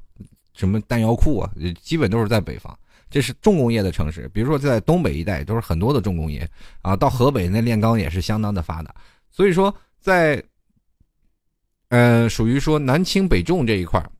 [0.54, 2.76] 什么弹药库啊，基本都是在北方。
[3.10, 6.50] 这是重工业的城市，比如说在东北一带都是很多的重工业
[6.82, 6.96] 啊。
[6.96, 8.94] 到河北那炼钢也是相当的发达。
[9.32, 10.44] 所以说，在
[11.90, 14.12] 嗯，属于说南轻北重这一块儿，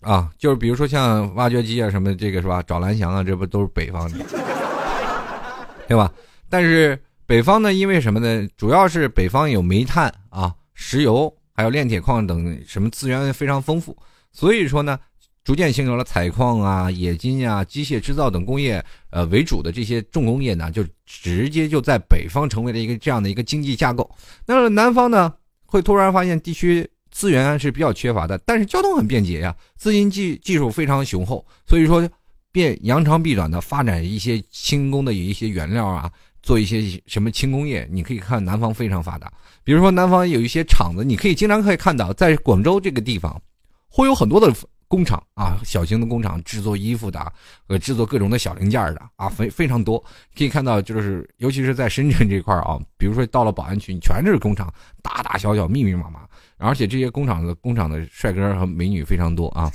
[0.00, 2.62] 啊，就是比如说像挖掘机啊什么这个是吧？
[2.62, 4.24] 找蓝翔啊，这不都是北方的，
[5.86, 6.10] 对吧？
[6.48, 8.48] 但是北方呢，因为什么呢？
[8.56, 13.96] 主要是北方有煤炭啊、石油，还有炼铁矿等什么资源非常丰富，
[14.32, 14.98] 所以说呢，
[15.42, 24.10] 逐渐形成了采矿啊、冶金啊、机械制造等工业呃为主的这些重工业呢，就直接就在北方成为了一个这样的一个经济架构。
[24.46, 25.32] 那南方呢，
[25.66, 26.88] 会突然发现地区。
[27.14, 32.10] 资源是比较缺乏的，但是交通很便捷呀，资金技技术非常雄厚，所以说
[32.50, 36.10] 便扬长避短的发展一些轻工的一些原料啊，
[36.44, 37.88] 做一些什么轻工业。
[37.90, 39.32] 你可以看南方非常发达，
[39.64, 43.40] 比如说南方有一些厂子，你可以经常可以看到，在广州这个地方
[43.88, 44.54] 会有很多的
[44.86, 47.32] 工厂啊，小型的工厂制作衣服的，
[47.66, 49.98] 呃，制作各种的小零件的啊，非非常多。
[50.36, 56.20] 可以看到，就是尤其是在深圳这块啊，比如说到了宝安区，全是工厂，大大小小，密密麻麻。
[56.58, 59.70] 而且这些工厂的工厂的帅哥和美女非常多啊，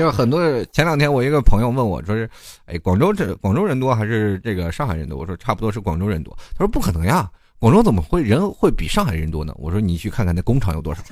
[0.00, 0.40] 就很多。
[0.72, 2.28] 前两天我一个朋友问我说是，
[2.64, 5.18] 哎，广州这广州人多还是这个上海人多？
[5.18, 6.34] 我说差不多是广州人多。
[6.52, 9.54] 他说不可能呀，广州怎么会人会比上海人多呢？
[9.58, 11.02] 我说你去看看那工厂有多少。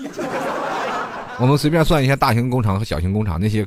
[1.38, 3.64] 我们随便算一下大型工厂和小型工厂那些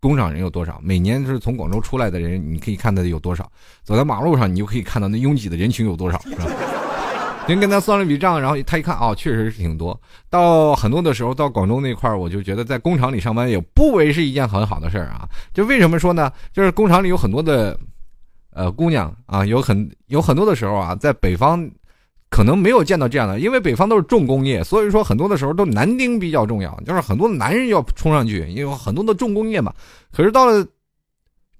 [0.00, 3.50] 工厂人有多少，每年就是从广州出来的人，你可以看到有多少。
[3.84, 6.44] 走在马路上，你就可以看到那拥挤的人群有多少，是吧？
[7.48, 9.98] 您跟他算了一笔账，然后他一看，哦，确实是挺多。
[10.28, 15.26] 到很多的时候，到广州那块儿，我就觉得在工厂里上班也不为是一件很好的事儿啊。
[15.54, 16.30] 就为什么说呢？
[16.52, 17.78] 就是工厂里有很多的，
[18.52, 21.66] 呃，姑娘啊，有很有很多的时候啊，在北方
[22.28, 29.72] 可能没有见到这样的，因为北方都是重工业，所以说很多的时候都男丁比较重要，就是很多男人要冲上去，因为很多的重工业嘛。
[30.12, 30.66] 可是到了。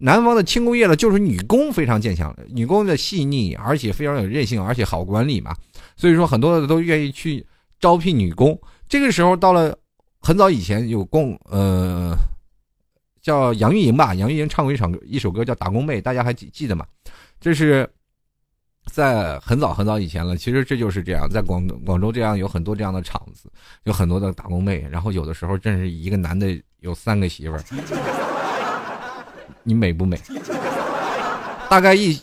[0.01, 5.53] 南方的轻工业呢，就是女工非常坚强，女工的细腻，而且非常有韧性，而且好管理嘛，
[5.99, 7.47] 所以说很多的都愿意去
[7.79, 8.59] 招聘女工。
[8.89, 9.77] 这个时候到了
[10.21, 12.17] 很早以前，有工呃
[13.21, 16.87] 叫杨钰莹吧，杨钰莹唱过一场一首歌叫《打工妹》，大家还记记得吗？
[17.41, 17.87] 这是
[18.87, 20.37] 在很早很早以前了。
[20.37, 23.51] 其实这就是这样，在广广州这样有很多这样的厂子，
[23.83, 27.63] 有很多的打工妹，然后有的时候真是一个男的有三个媳妇儿。
[29.63, 30.19] 你美不美？
[31.69, 32.19] 大概一，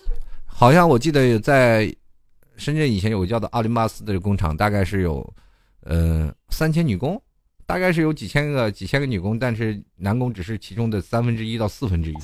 [0.48, 1.94] 好像我记得在
[2.58, 5.34] 深圳以前有个叫做奥林巴斯的工厂，大概是有，
[5.84, 7.22] 呃，三千女工，
[7.66, 12.16] 大概是有几千个几千个女工，但是男工只是其中的三分之一到四分之一。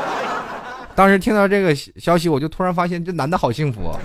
[0.94, 3.92] 当时听到这个消息，我就突然发现这男的好幸福。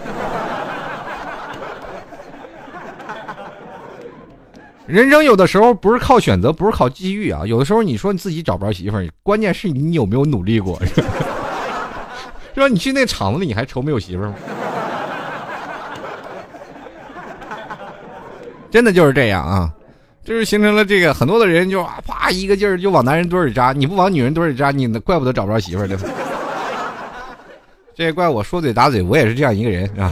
[4.87, 7.45] 人生有的时候不是靠选择，不是靠机遇啊。
[7.45, 11.01] 有的时候你说你自己找不着媳妇儿，关键是你有没有努力过，是
[12.59, 12.67] 吧？
[12.67, 14.35] 你去那厂子里，你还愁没有媳妇儿吗？
[18.71, 19.69] 真的就是这样啊，
[20.23, 26.03] 就是形成了这个很多的人就啊啪一个劲儿就往男人堆儿里扎，你不往女人堆儿里扎，你怪不得找不着媳妇儿，对吧？
[27.93, 30.11] 这也怪我说嘴打嘴，我也是这样一个人啊。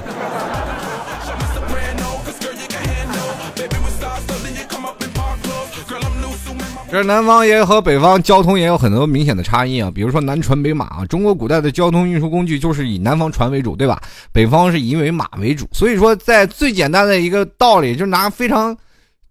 [6.92, 14.02] 这南方也和北方交通也有很多明显的差异啊，比如说南船北马啊，中国古代的交通运输工具就是以南方船为主，对吧？
[14.32, 18.76] 北方是以为马为主，所以说在最简单的一个道理，就拿非常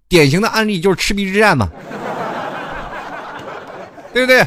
[0.08, 1.68] 典型的案例，就是赤壁之战嘛，
[4.12, 4.46] 对不对？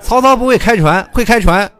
[0.00, 1.70] 曹操不会开船，会开船，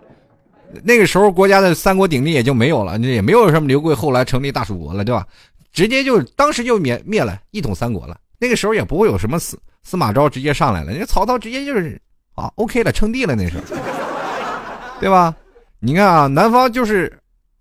[0.82, 5.26] 那个时候国家的三国鼎立也就没有了，也没有什么刘贵后来成立大蜀国了，对吧？
[5.72, 8.18] 直接就当时就灭灭了，一统三国了。
[8.38, 9.58] 那个时候也不会有什么死。
[9.86, 12.00] 司马昭直接上来了，人家曹操直接就是
[12.34, 13.62] 啊，OK 了，称帝了，那是，
[14.98, 15.32] 对吧？
[15.78, 17.16] 你看啊，南方就是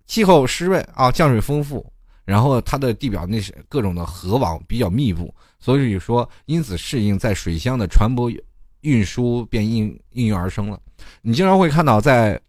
[0.06, 1.88] 气候湿润啊，降水丰富，
[2.24, 8.36] 然后它的地表那是各种的河网比较密布，所以说因此适应在水乡的船舶
[8.80, 10.76] 运输便应应运而生了。
[11.22, 12.40] 你经常会看到在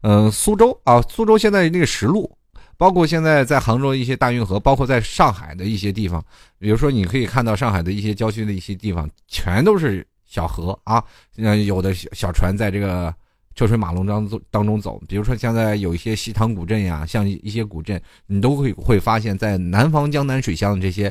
[0.00, 2.34] 嗯苏州啊，苏州现在那个石路。
[2.78, 6.22] 包括现在在杭州一些大运河，包括在上海的一些地方，
[6.58, 11.02] 比如说你可以看到上海的一些郊区的一些地方，全都是小河啊，
[11.36, 13.14] 嗯，有的小小船在这个
[13.54, 15.00] 车水马龙当中当中走。
[15.08, 21.10] 比如说现在有一些西塘古镇呀，像一些古镇，你都会会发现，在南方江南水乡的这些，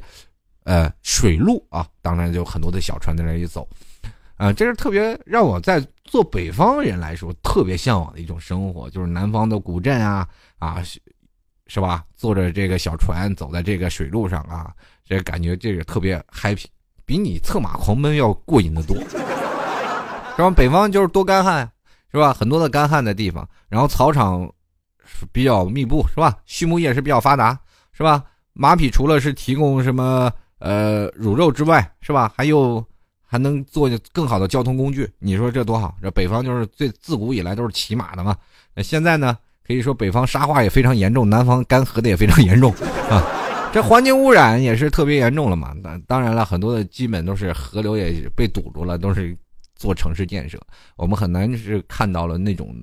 [0.65, 3.67] 呃，水路啊，当然就很多的小船在那里走，
[4.35, 10.27] 啊，这是特别让我在做北方人来说特别向往的一种生活，就是南方的古镇啊，
[10.59, 10.83] 啊。
[11.67, 12.03] 是吧？
[12.15, 14.73] 坐着这个小船走在这个水路上啊，
[15.03, 16.65] 这感觉这个特别 happy，
[17.05, 18.95] 比你策马狂奔要过瘾的多。
[20.35, 20.49] 是吧？
[20.49, 21.69] 北方就是多干旱，
[22.11, 22.33] 是吧？
[22.33, 24.51] 很多的干旱的地方，然后草场
[25.31, 26.37] 比较密布，是吧？
[26.45, 27.57] 畜牧业是比较发达，
[27.93, 28.23] 是吧？
[28.51, 32.31] 马匹除了是提供什么呃乳肉之外，是吧？
[32.35, 32.85] 还有
[33.25, 35.95] 还能做更好的交通工具，你说这多好？
[36.01, 38.35] 这北方就是最自古以来都是骑马的嘛。
[38.73, 42.71] 那现在呢，可以说北方沙化也非常严重，南方干涸的也非常严重
[43.09, 43.23] 啊。
[43.73, 45.75] 这环境污染也是特别严重了嘛。
[45.83, 49.35] 那当然了，很多的基本都是河流也被堵住了，都是
[49.75, 50.57] 做城市建设，
[50.95, 52.73] 我们很难是看到了那种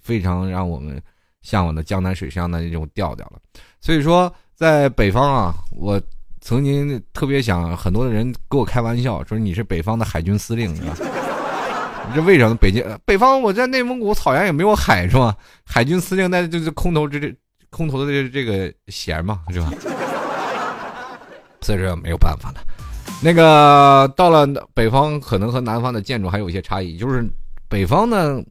[0.00, 1.02] 非常让我们
[1.42, 3.40] 向往的江南水乡的那种调调了。
[3.80, 6.00] 所以说，在北方啊，我
[6.40, 10.96] 曾经特别想，很多的人跟我开玩笑说你是北方的海军司令，是吧？
[12.14, 12.54] 这为什么？
[12.56, 15.36] 北京北方我在内蒙古草原也没有海，是吧？
[15.64, 17.34] 海军司令那就是空投这这
[17.70, 19.70] 空投的这这个衔嘛，是吧？
[21.60, 22.60] 所以说没有办法了。
[23.22, 27.28] 那个到了北方，可能和南方的建筑还有一些差异，就是
[27.68, 28.42] 北方呢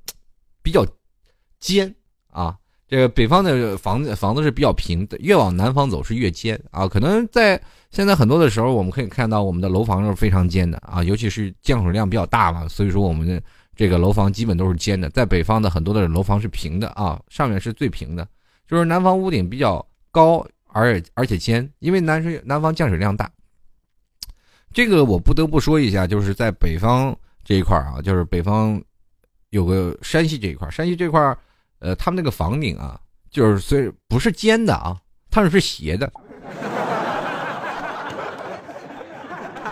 [0.61, 0.85] 比较
[1.59, 1.93] 尖
[2.31, 2.55] 啊，
[2.95, 6.88] 这个北方的房子房子是比较平的，越往南方走是越尖啊。
[6.88, 13.43] 可能在现在很多的时候，我们可以看到我们的楼房是非常尖的啊，尤其是降水量比较大嘛，所以说我们的
[13.75, 15.10] 这个楼房基本都是尖的。
[15.10, 18.25] 在北方的很多的楼房是平的啊，上面是最平的，
[18.65, 20.47] 就是南方屋顶比较高。
[20.67, 23.29] 而而且尖，因为南水南方降水量大。
[24.71, 28.81] 这个我不得不说一下，就是在北方这一块啊，就是北方
[29.49, 31.38] 有个山西这一块，山西这块
[31.79, 34.97] 呃，他们那个房顶啊，就是虽不是尖的啊，
[35.29, 36.11] 他们是斜的，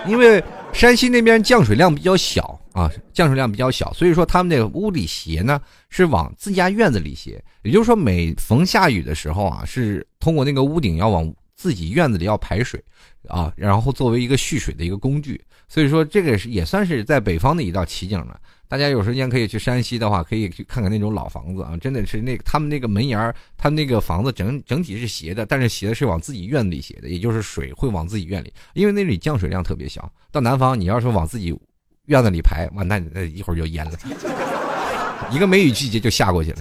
[0.07, 7.43] 因为山西那边降水量比较小啊，降水量比较小，所以说他们那个屋里斜呢是往自家院子里斜。
[7.61, 12.83] 也就是说，每逢下雨的时候啊，是通过那个屋顶要往自己院子里要排水，
[13.29, 15.41] 啊，然后作为一个蓄水的一个工具。
[15.73, 18.39] 所以说，这个是也算是在北方的一道奇景了。
[18.67, 30.07] 大家有时间可以去山西的话，可以去看看那种老房子啊，真的是那他们那个门檐儿，他那个房子整整体是斜的，但是斜的是往自己院子里斜的，也就是水会往自己院里，因为那里降水量特别小。
[30.31, 31.59] 到南方，你要是往自己
[32.05, 33.93] 院子里排，完那那一会儿就淹了，
[35.31, 36.57] 一个梅雨季节就下过去了。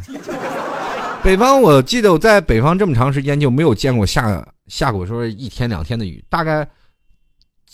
[1.23, 6.67] 北方，我记得我在北方这么长时间就没有见过下下过说一天两天的雨，大概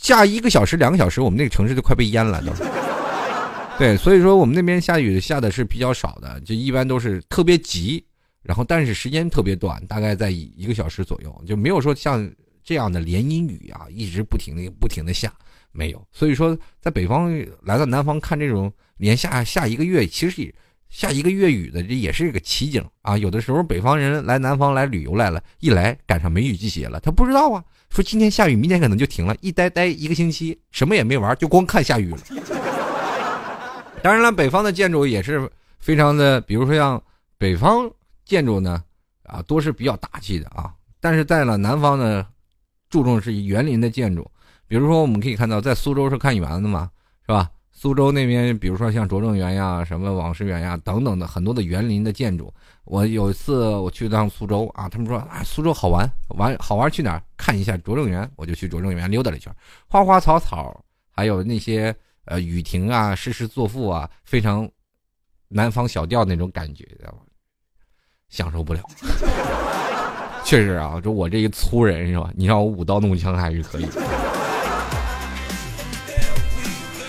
[0.00, 2.52] 下一个小时两个小时，我们那个城市就快被淹了都。
[3.78, 8.04] 对，所以说我们那边下雨下的是比较少的，就一般都是特别急，
[8.42, 12.30] 然后但是时间特别短，大概在一个小时左右，就没有说像
[12.62, 15.32] 这样的连阴雨啊，一直不停的不停的下，
[15.72, 16.02] 没有。
[16.12, 20.54] 所以说在北方来到南方看这种连下下一个月，其实也。
[20.90, 23.14] 下一个月雨的，这也是一个奇景啊！
[23.18, 32.18] 有的时候北方人来南方来旅游来了，一来赶上梅雨季节了，他不知道啊，说今天下雨，明天可能就停了，一待待一个星期，什么也没玩，就光看下雨了。
[34.02, 37.02] 当然了，北方的建筑也是非常的，比如说像
[37.36, 37.90] 北方
[38.24, 38.82] 建筑呢，
[39.24, 42.26] 啊，都是比较大气的啊，但是在了南方呢，
[42.88, 44.30] 注重是园林的建筑，
[44.68, 46.90] 比如说我们可以看到，在苏州是看园子嘛，
[47.26, 47.50] 是吧？
[47.80, 52.52] 苏州那边，比如说像拙政园呀、什么网师园呀等等的很多的园林的建筑。
[52.82, 59.54] 我有一次我去趟苏州啊，他们说啊，苏州好玩，玩好玩去哪儿看一下拙政园，我就去拙政园溜达了一圈，
[59.86, 64.68] 花花草草，还有那些呃雨亭啊、诗诗作赋啊，非常
[65.46, 67.18] 南方小调那种感觉，知道吗？
[68.28, 68.82] 享受不了。
[70.44, 72.28] 确实啊，就我这一粗人是吧？
[72.34, 73.86] 你让我舞刀弄枪还是可以。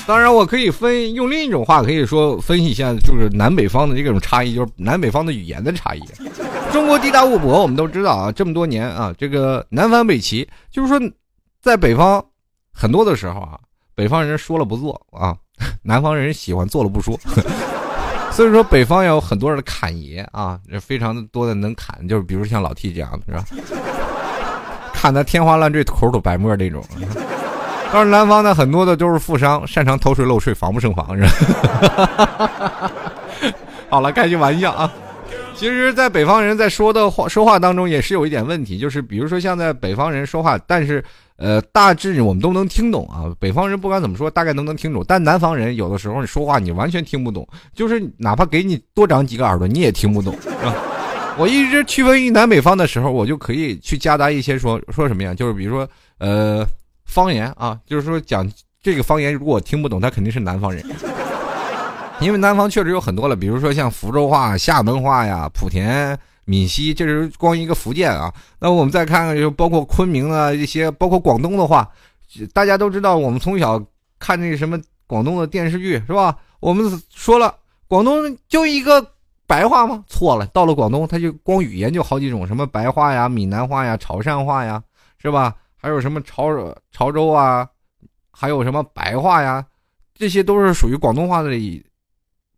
[0.10, 6.02] 当然，我可以分用另一种话可以说分析一下，就是南北方的这种差异，就是南北方的语言的差异。
[6.74, 11.00] 中国地大物博，我们都知道啊，这么多年啊，这个南方北齐，就是说，
[11.62, 12.26] 在北方
[12.74, 13.60] 很多的时候啊，
[13.94, 15.38] 北方人说了不做啊，
[15.84, 17.16] 南方人喜欢做了不说，
[18.34, 23.46] 所以说北方有很多人的侃爷啊，非常的多的能侃，就是比如像老 T 这样的是吧，
[24.92, 26.84] 侃的天花乱坠、口吐白沫这种。
[27.92, 32.92] 但是南方的很多的都是富商，擅长偷税漏税，防不胜防，是吧？
[33.90, 34.92] 好了，开句玩笑啊。
[35.56, 41.04] 其实，在北方人在说的话说话当中，也是有一点问题，就是比如说像在北方人说话，但是
[41.38, 43.26] 呃，大致我们都能听懂啊。
[43.40, 50.76] 北方人不管怎么说，大概都能听懂，但南方人有的时候你说话你完全听不懂，就是哪怕给你多长几个耳朵，你也听不懂，是吧？
[51.38, 55.34] 我一直区分于南北方的时候，我就可以去夹杂一些说说什么呀？
[55.34, 56.64] 就是比如说呃。
[57.10, 58.48] 方言啊，就是说讲
[58.82, 60.86] 这个方言，如果我听不懂，他肯定是南方人，
[62.22, 68.32] 因为南方确实有很多了，比如说像福州话、厦门话呀、莆田、闽西，这是光一个福建啊。
[68.60, 71.90] 那我们再看看，就包括昆明啊一些，包括广东的话，
[72.54, 73.84] 大家都知道，我们从小
[74.20, 76.38] 看那什么广东的电视剧是吧？
[76.60, 77.56] 我们说了，
[77.88, 79.06] 广东就一个
[79.48, 80.04] 白话吗？
[80.08, 84.82] 错了，到了广东，他就光语言就好几种，什么白话呀、闽南话呀、潮汕话呀，
[85.22, 85.56] 是吧？
[85.82, 86.50] 还有什么潮
[86.92, 87.68] 潮州啊，
[88.32, 89.66] 还有什么白话呀，
[90.14, 91.50] 这些都是属于广东话的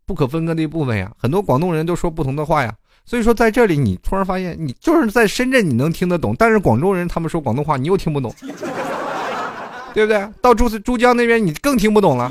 [0.04, 1.10] 不可分割的一部分呀。
[1.16, 2.74] 很多广东人都说不同的话呀。
[3.04, 8.32] 所以说，在这里你突然发现，你就是在深圳你能听得懂，但是广州人他们说广东话你又听不懂，
[9.92, 10.28] 对不对？
[10.40, 12.30] 到珠珠江那边你更听不懂了，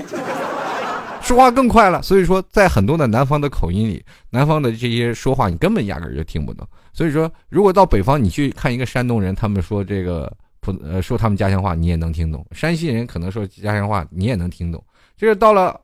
[1.22, 2.02] 说话更快了。
[2.02, 6.66] 所以说，在很多的南方的口音里，南方的这些说话你根本压根就听不懂。
[6.94, 10.32] 所以说，如果到北方你去看一个山东人，他们说这个
[10.62, 14.82] 普呃说他们家乡话，你也能听懂；山西人可能说家乡话，你也能听懂。
[15.18, 15.78] 就是到了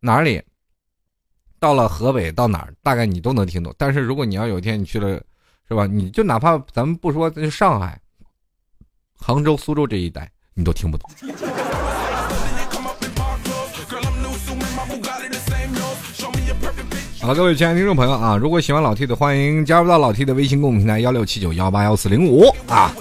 [0.00, 0.42] 哪里？
[1.58, 3.74] 到了河北，到哪儿大概你都能听懂。
[3.78, 5.20] 但是如果你要有一天你去了，
[5.68, 5.86] 是吧？
[5.86, 7.98] 你就哪怕咱们不说上海、
[9.18, 11.10] 杭州、苏州这一带，你都听不懂。
[17.22, 22.94] 好，各位亲爱的听众朋友啊，如果喜欢老 T 的，欢迎加入到老 T 的微信公众平台幺六七九幺八幺四零五啊。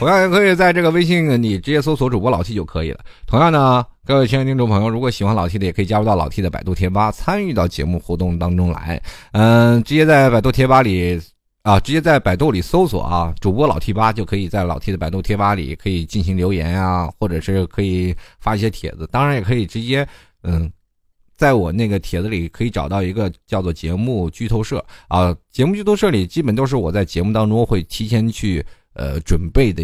[0.00, 3.00] 同样也可以在这个微信里直接搜索主播老 T 就可以了。
[3.26, 8.98] 同样呢，各位亲爱的听众朋友，如果喜欢老 T 的，也可以加入到老 T 的百度贴吧，参与到节目活动当中来。
[9.32, 11.20] 嗯，直接在百度贴吧里
[11.64, 19.06] 啊，直接在百度里搜索啊，主播老 T 吧，就可以在老 T 的百度贴吧里可以进行留言啊，或者是可以发一些帖子。
[19.12, 20.08] 当然也可以直接
[20.44, 20.72] 嗯，
[21.36, 28.64] 在我那个帖子里可以找到一个叫做节目剧透社啊，节目剧透社里基本都是我在节目当中会提前去。
[28.94, 29.82] 呃，准备的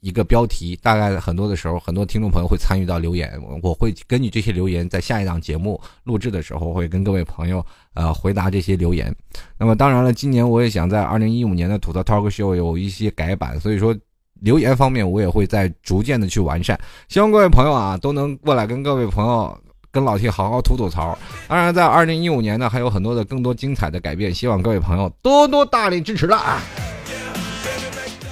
[0.00, 9.14] 一个标题，大概很多的时候，很多听众朋友会参与到留言，我会根据这些留言，在下一档节目录制的时候，会跟各位朋友呃回答这些留言。
[9.58, 13.96] 那么当然了，今年我也想在二零一五年的吐槽 talk show 有一些改版，所以说
[14.40, 16.78] 留言方面我也会在逐渐的去完善。
[17.08, 19.58] 希望各位朋友啊都能过来跟各位朋友
[19.90, 21.18] 跟老 T 好好吐吐槽。
[21.48, 26.62] 当然，在二零一五年呢，还有很多的更多精彩的改变，希望各位朋友多多大力支持了啊！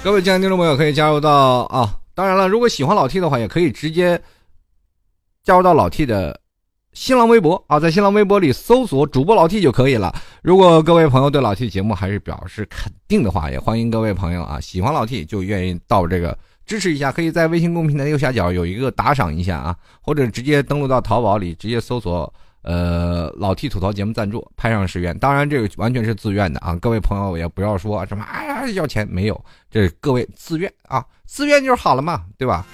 [0.07, 1.99] 各位亲爱的听众朋友，可以加入到啊！
[2.15, 4.17] 当然了，如果喜欢老 T 的话，也可以直接
[5.43, 6.39] 加入到老 T 的
[6.93, 10.15] 新浪微博啊，在新浪微博里搜索主播老 T 就可以了。
[10.41, 22.33] 如果各位朋友对老 T 节目还是表示肯定的话，也欢迎各位朋友啊，喜欢老 T 就愿意到这个支持一下，可以在微信公屏的右下角有一个打赏一下啊，或者直接登录到淘宝里直接搜索。
[22.67, 26.75] 呃，老 T 吐槽节目赞助，拍上十元，当然这个完全是自愿的啊！
[26.81, 32.65] 各位朋友也不要说什么哎呀要钱，没有，这各位自愿啊，自愿就是好了嘛，对吧？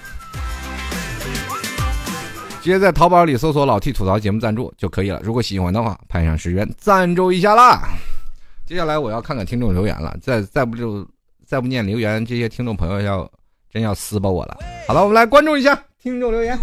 [2.64, 5.22] 直接在淘宝里搜索“老 T 吐槽节目赞助”就可以了。
[5.24, 7.84] 如果喜欢的话，拍上十元赞助一下啦。
[8.66, 11.08] 接下来我要看看听众留言了，再再不就
[11.46, 13.30] 再不念留言，这些听众朋友要
[13.72, 14.58] 真要撕巴我了。
[14.88, 16.58] 好了，我们来关注一下听众留言。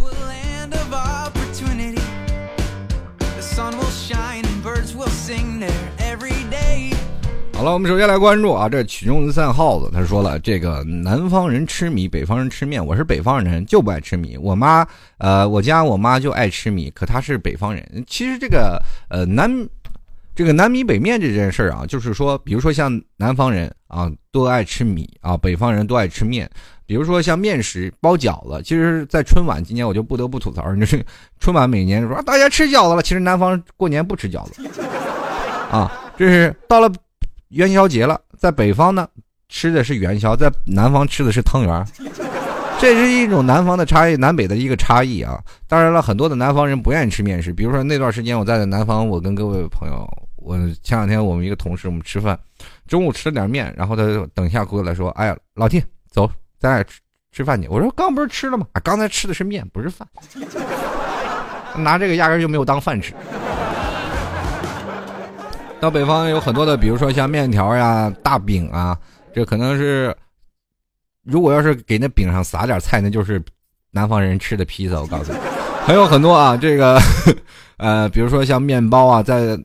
[7.61, 12.83] 好了，我们首先来关注啊，这曲终人散耗子，他说了，这个南方人吃米，北方人吃面。
[12.85, 14.35] 我是北方人，就不爱吃米。
[14.39, 14.83] 我妈，
[15.19, 18.03] 呃，我家我妈就爱吃米，可她是北方人。
[18.07, 19.53] 其实这个，呃，南，
[20.35, 26.51] 这个南米北面这件事儿啊，就是说，比如说像南方人啊，都爱吃米啊，北方人都爱吃面。
[26.87, 31.05] 比如说像面食、包饺子，其实，在春晚今年我就不得不吐槽，就是
[31.39, 34.67] 春晚每年说大家吃饺子了，其实南方过年不吃饺子。
[35.71, 36.91] 啊，这是到了
[37.51, 39.07] 元宵节了，在北方呢
[39.49, 41.85] 吃的是元宵，在南方吃的是汤圆，
[42.81, 45.41] 这是一种南方的差异，南北的一个差异啊。
[45.67, 52.39] 当然了，很多的南方人不愿意吃面食，比如说那段时间我在南方，我跟各位朋友，我前两天我们一个同事，我们吃饭，
[52.87, 57.01] 中午吃了点面，然后他等一下过来说：“哎呀，老弟，走，咱俩吃
[57.33, 58.65] 吃饭去。”我说：“刚不是吃了吗？
[58.85, 60.07] 刚才吃的是面，不是饭。
[61.77, 63.13] ”拿这个压根就没有当饭吃。
[65.81, 68.97] 到北方有很多的，比如说像面条呀、大饼啊，
[69.33, 70.15] 这可能是，
[71.23, 73.43] 如果要是给那饼上撒点菜，那就是
[73.91, 75.01] 南方人吃的披萨。
[75.01, 75.39] 我告诉你，
[75.87, 77.01] 还有很多啊，这个，
[77.79, 79.59] 呃，比如说像面包啊，在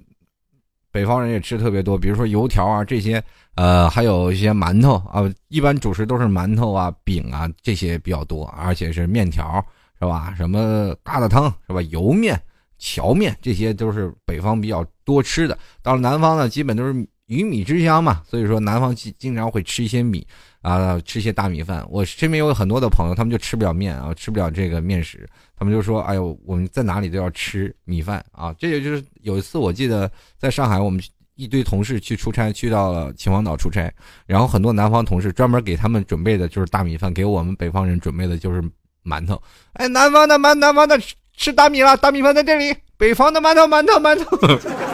[0.90, 3.22] 北方人也吃特别多，比如说油条啊这些，
[3.56, 9.62] 呃，还有一些馒头啊，一般主食都是馒头啊、饼啊这些比较多，而且是面条
[10.00, 10.34] 是吧？
[10.38, 11.82] 什么疙瘩汤是吧？
[11.82, 12.42] 油面。
[12.86, 20.26] 荞面这些都是北方比较多吃的，到了南方呢，基本都是鱼米之乡嘛，所以说南方经经常会吃一些米
[20.62, 21.84] 啊，吃一些大米饭。
[21.90, 25.28] 我身边有很多的朋友，他们就吃不了面啊，吃不了这个面食，
[25.58, 31.02] 他们就说：“哎呦，我们在哪里都要吃米饭啊。”这也就是有一次，我记得在上海，我们
[31.34, 33.92] 一堆同事去出差，去到了秦皇岛出差，
[34.28, 38.64] 然后很多南方同事专门给他们准备的就是大米饭，给我们北方人准备的就是
[39.04, 39.42] 馒头。
[39.74, 41.00] 哎，南方的馒，南方的。
[41.38, 42.76] 吃大米了，大米饭在这里。
[42.98, 44.38] 北方的馒头，馒头，馒头，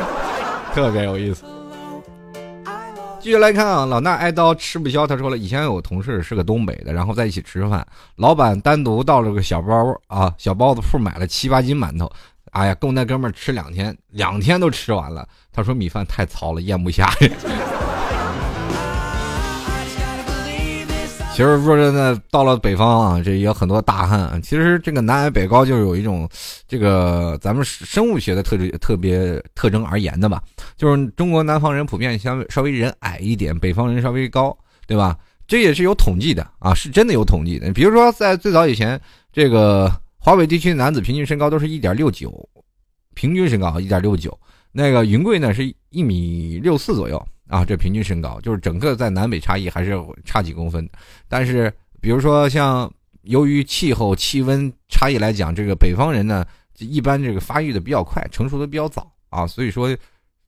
[0.74, 1.44] 特别有意思。
[3.20, 5.06] 继续来看啊，老衲挨刀吃不消。
[5.06, 7.86] 他说了，以前有个同事是个东北的，然后在一起吃饭，
[8.16, 12.12] 老板单独到了个小包啊小包子铺买了七八斤馒头，
[12.50, 15.28] 哎呀，够那哥们儿吃两天，两天都吃完了。
[15.54, 17.08] 他说米饭太糙了，咽不下。
[21.34, 24.40] 其实说真的，到了北方啊，这也有很多大汉。
[24.44, 26.30] 其实这个南矮北高就是有一种，
[26.68, 30.44] 这个咱们生物学的特质特别特征而言的吧，
[30.78, 34.56] 就是中国南方人普遍相稍微人矮一点，北方人稍微高，
[34.86, 35.18] 对吧？
[35.48, 37.72] 这也是有统计的啊，是真的有统计的。
[37.72, 39.00] 比如说在最早以前，
[39.32, 42.48] 这个华北地区男子平均身高都是一点六九，
[43.16, 44.38] 平均身高一点六九，
[44.72, 47.26] 那个云贵呢是一米六四左右。
[47.52, 49.94] 啊，这平均身高就是整个在南北差异还是
[50.24, 50.90] 差几公分，
[51.28, 52.90] 但是比如说像
[53.24, 56.46] 由于气候气温差异来讲，这个北方人呢，
[56.80, 59.94] 一般这个发育的比较快，成熟的比较早啊，所以说，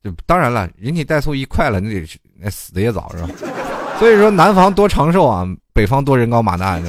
[0.02, 2.08] 就当然了，人体代素一快了，那得
[2.40, 3.30] 那死的也早是吧？
[4.00, 6.80] 所以说南方多长寿啊，北方多人高马大，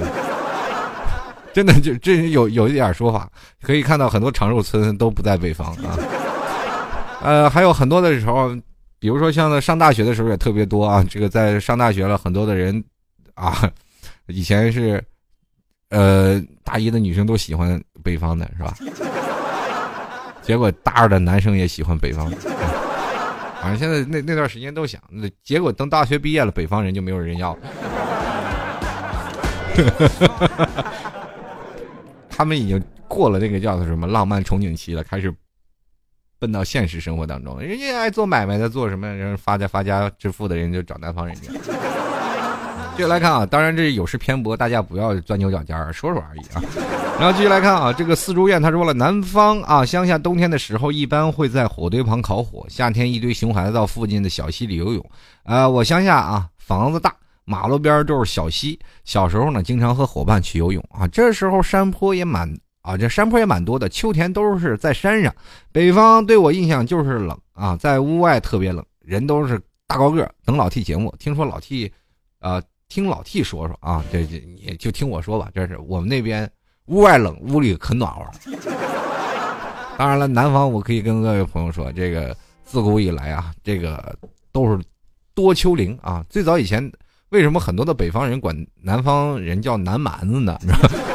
[1.53, 3.29] 真的就这有有一点说法，
[3.61, 5.99] 可以看到很多长寿村都不在北方啊，
[7.21, 8.57] 呃，还有很多的时候。
[9.05, 11.05] 比如说，像在上大学的时候也特别多啊。
[11.11, 12.83] 这个在上大学了，很多的人
[13.35, 13.71] 啊，
[14.29, 15.05] 以前是，
[15.91, 18.75] 呃，大一的女生都喜欢北方的，是吧？
[20.41, 22.37] 结果大二的男生也喜欢北方的。
[23.61, 27.55] 反正现在那那段时间都想，那结果等大学毕业了，北方人就没有人要。
[32.31, 35.31] 他们已经过了那个叫做什么浪漫憧憬期了，开始。
[36.45, 41.51] 奔到现实生活当中，人家爱做买卖的，做什么人发家发家致富的人就找南方人家。
[42.95, 46.63] 继续来看啊，当然这有失偏颇，大家不要钻牛角尖儿，说说而已啊。
[47.19, 55.11] 然后继续来看啊，这个四珠院他说了，南方啊乡下冬天的时候一般会在火堆旁烤火，夏天一堆熊孩子到附近的小溪里游泳。
[55.45, 57.15] 啊，我乡下啊房子大，
[57.47, 62.53] 马路边都是小溪，小时候呢经常和伙伴去游泳啊，这时候山坡也蛮。
[62.85, 65.35] 啊，这山坡也蛮多的，秋天都是在山上。
[65.73, 70.31] 北方对我印象就是冷啊，在屋外特别冷，人都是大高个。
[70.45, 71.91] 等老 T 节目，听说老 T，
[72.41, 75.49] 呃，听老 T 说说啊，这这也就听我说吧。
[75.55, 76.49] 这是我们那边
[76.89, 78.27] 屋外冷，屋里可暖和。
[79.97, 84.15] 当然了，南方我可以跟各位朋友说，这个自古以来啊，这个
[84.53, 84.79] 都是
[85.33, 86.23] 多丘陵啊。
[86.29, 86.93] 最早以前，
[87.31, 90.59] 为什么很多的北方人管南方人叫南蛮子呢？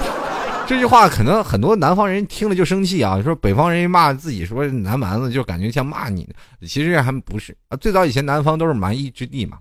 [0.70, 3.20] 这句话可能很多南方人听了就生气啊！
[3.24, 6.30] 说北方人骂自己说南蛮子，就感觉像骂你。
[6.62, 9.58] 其实还不是啊，最早以前南方都是蛮夷之地嘛。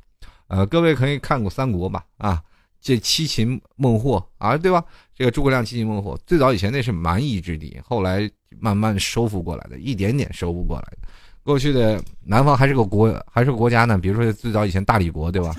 [0.49, 2.05] 呃，各位可以看过三国吧？
[2.19, 2.43] 啊，
[2.79, 4.85] 这七擒孟获啊，对吧？
[5.17, 8.31] 这个诸葛亮七擒孟获，最早以前那是蛮夷之地，后来
[8.61, 11.09] 慢慢收复过来的，一点点收复过来的。
[11.43, 13.97] 过去的南方还是个国，还是个国家呢。
[13.97, 15.55] 比如说最早以前大理国，对吧？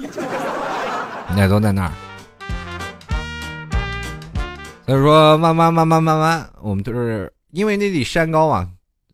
[1.35, 2.08] 那都在那儿。
[4.89, 8.67] 他说，慢慢慢慢慢慢，我们就是因为那里山高啊，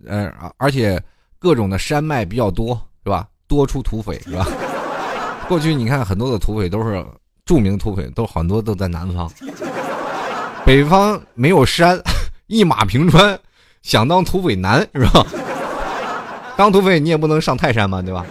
[0.08, 0.98] 呃，而且
[1.38, 3.28] 各种的山脉比较多，是吧？
[3.46, 4.48] 多出土匪，是吧？
[5.50, 7.06] 过去你看很多的土匪都是
[7.44, 9.30] 著名土匪，都很多都在南方，
[10.66, 12.02] 北方没有山，
[12.48, 13.38] 一马平川，
[13.82, 15.26] 想当土匪难，是吧？
[16.56, 18.26] 当土匪你也不能上泰山嘛，对吧？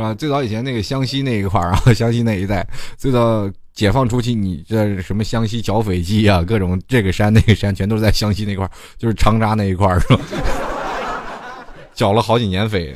[0.00, 10.20] 啊，最早以前那个湘西那一块儿啊， 湘西那一带，最早解放初期，你这什么湘西剿匪记啊，各种这个山那个山，全都是在湘西那块儿，就是长沙那一块儿，是吧？
[11.94, 12.94] 剿了好几年匪。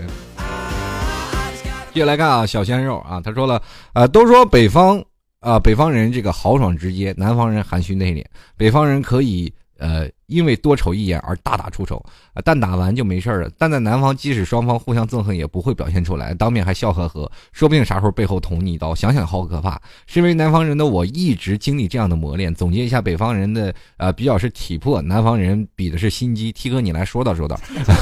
[1.92, 3.60] 接下来看啊，小鲜肉啊，他说了，
[3.92, 5.02] 呃，都说北方
[5.40, 8.24] 啊，北方人这个豪爽直接，南方人含蓄内敛，
[8.56, 9.52] 北方人可以。
[9.76, 12.04] 呃，因为多瞅一眼而大打出手，
[12.44, 13.50] 但打完就没事了。
[13.58, 18.94] 但在南方，即使双方互相憎恨，也不会表现出来，当面还笑呵呵，说不定啥时候背后捅你一刀。
[18.94, 19.80] 想想好可怕。
[20.06, 22.54] 身为南方人的我，一直经历这样的磨练。
[22.54, 26.50] 总结一下，北方人的呃比较是体魄，南方人比的是心机。
[26.52, 27.58] T 哥，你来说道说道。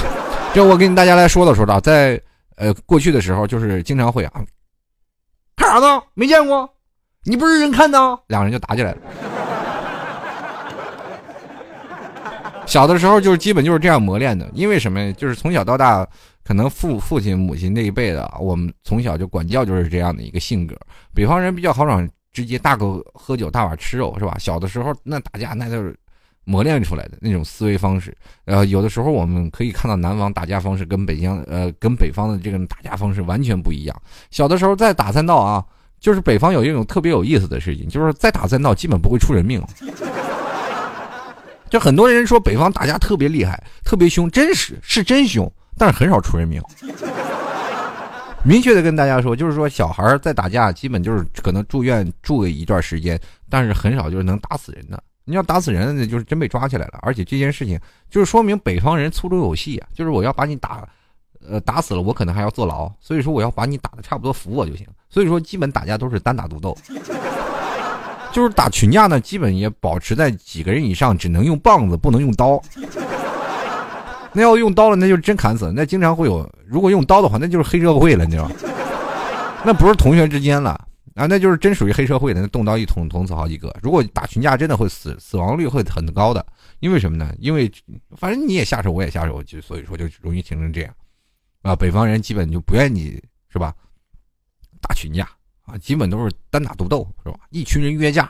[0.53, 2.21] 这我跟大家来说道说道，在
[2.55, 4.43] 呃过去的时候，就是经常会啊，
[5.55, 6.01] 看啥呢？
[6.13, 6.69] 没见过，
[7.25, 7.97] 你不是人看的，
[8.27, 8.97] 两人就打起来了。
[12.65, 15.11] 小的时候就是基本就是这样磨练的，因为什么？
[15.13, 16.07] 就是从小到大，
[16.43, 20.75] 可能父父亲母亲那一辈的，我们从小就管教就是这样的一个性格。
[21.13, 24.35] 北方人比较豪爽直接，大口喝酒，大碗吃肉，是吧？
[24.39, 25.95] 小的时候那打架那就是
[26.45, 28.15] 磨练出来的那种思维方式。
[28.45, 34.01] 呃，有的时候我们可以看到南方打架方式跟北京呃跟北方的这个打架方式完全不一样。
[34.31, 35.63] 小的时候在打三道啊，
[35.99, 39.61] 就是北方有一种特别有意思的事情，就是在打三道基本不会出人命。
[41.73, 45.51] 就很多人说北方打架特别厉害，特别凶，真实是真凶。
[45.75, 46.61] 但是很少出人命。
[48.43, 53.19] 明确的跟大家说，就是说小孩在打架，基本就是可能住院住个一段时间，
[53.49, 55.01] 但是很少就是能打死人的。
[55.25, 56.99] 你要打死人，那就是真被抓起来了。
[57.01, 60.87] 而且这件事情就是说明北方人粗中有细啊，就是我要把你打，
[61.43, 62.87] 呃，打死了，我可能还要坐牢。
[63.01, 64.85] 所以说我要把你打的差不多服我就行。
[65.09, 66.77] 所以说基本打架都是单打独斗，
[68.33, 72.61] 就是打群架呢，基本也保持在几个人以上，只能用棒子，不能用刀。
[74.33, 75.71] 那要用刀了，那就真砍死。
[75.75, 78.49] 那经常会有，如果用刀的话，那就是黑社会了，你知道？
[79.63, 80.71] 那不是同学之间了
[81.13, 82.41] 啊，那就是真属于黑社会的。
[82.41, 83.71] 那动刀一捅捅死好几个。
[83.83, 86.43] 如果打群架，真的会死，死亡率会很高的。
[86.79, 87.31] 因为什么呢？
[87.37, 87.71] 因为
[88.17, 90.91] 反正你也下手，我也下手，就所以说就容易形成这样
[91.61, 91.75] 啊。
[91.75, 93.21] 北方人基本就不愿意
[93.51, 93.71] 是吧？
[94.81, 95.29] 打群架
[95.65, 97.37] 啊，基本都是单打独斗是吧？
[97.49, 98.29] 一群人约架，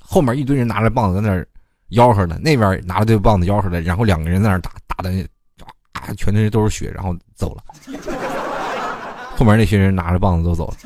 [0.00, 1.46] 后面一堆人拿着棒子在那儿
[1.90, 5.10] 吆喝呢，那边拿着对棒子吆喝的，然后两个人在那儿打，打的。
[5.92, 7.62] 啊，全身都是血，然后走了。
[9.36, 10.76] 后面那群人拿着棒子都走了。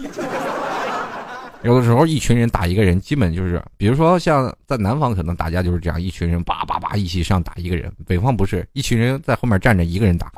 [1.63, 10.31] 有的时候一群人打一个人，基本就是，比如说像在南方可能打架就是这样，一群人叭叭叭一起上打一个人；北方不是，一群人在后面站着，一个人打。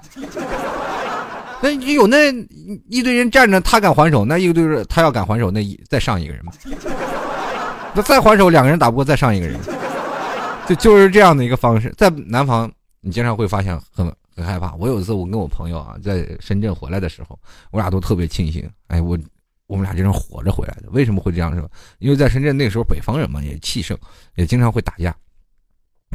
[1.60, 2.32] 那有那
[2.88, 6.52] 一堆人站着，他敢还手，那一堆人他要敢还手，那再上一个人嘛。
[7.94, 9.58] 那再还手，两个人打不过，再上一个人，
[10.68, 11.92] 就就是这样的一个方式。
[11.96, 14.12] 在南方，你经常会发现很。
[14.36, 14.72] 很害怕。
[14.76, 17.36] 我有一次，我跟我朋友啊，在深圳回来的时候，
[17.72, 18.70] 我俩都特别庆幸。
[18.86, 19.18] 哎，我
[19.66, 20.88] 我们俩这是活着回来的。
[20.92, 21.68] 为什么会这样说？
[21.98, 23.98] 因为在深圳那个时候，北方人嘛也气盛，
[24.36, 25.12] 也经常会打架。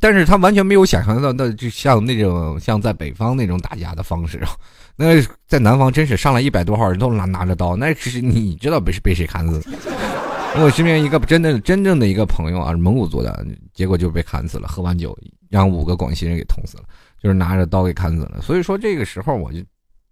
[0.02, 4.42] 但是他完全没有想象到，那就像那种像在北方那种打架的方式。
[4.96, 9.62] 那在南方真是上来一百多号人都拿拿着刀，那是你知道被被谁砍死？
[10.60, 14.68] 我身边一个真的真正的一个朋友啊，蒙古族的，结果就被砍死了。
[14.68, 15.18] 喝完酒，
[15.50, 16.84] 让五个广西人给捅死了。
[17.20, 19.60] 就是拿着刀给砍死了，所以说这个时候我就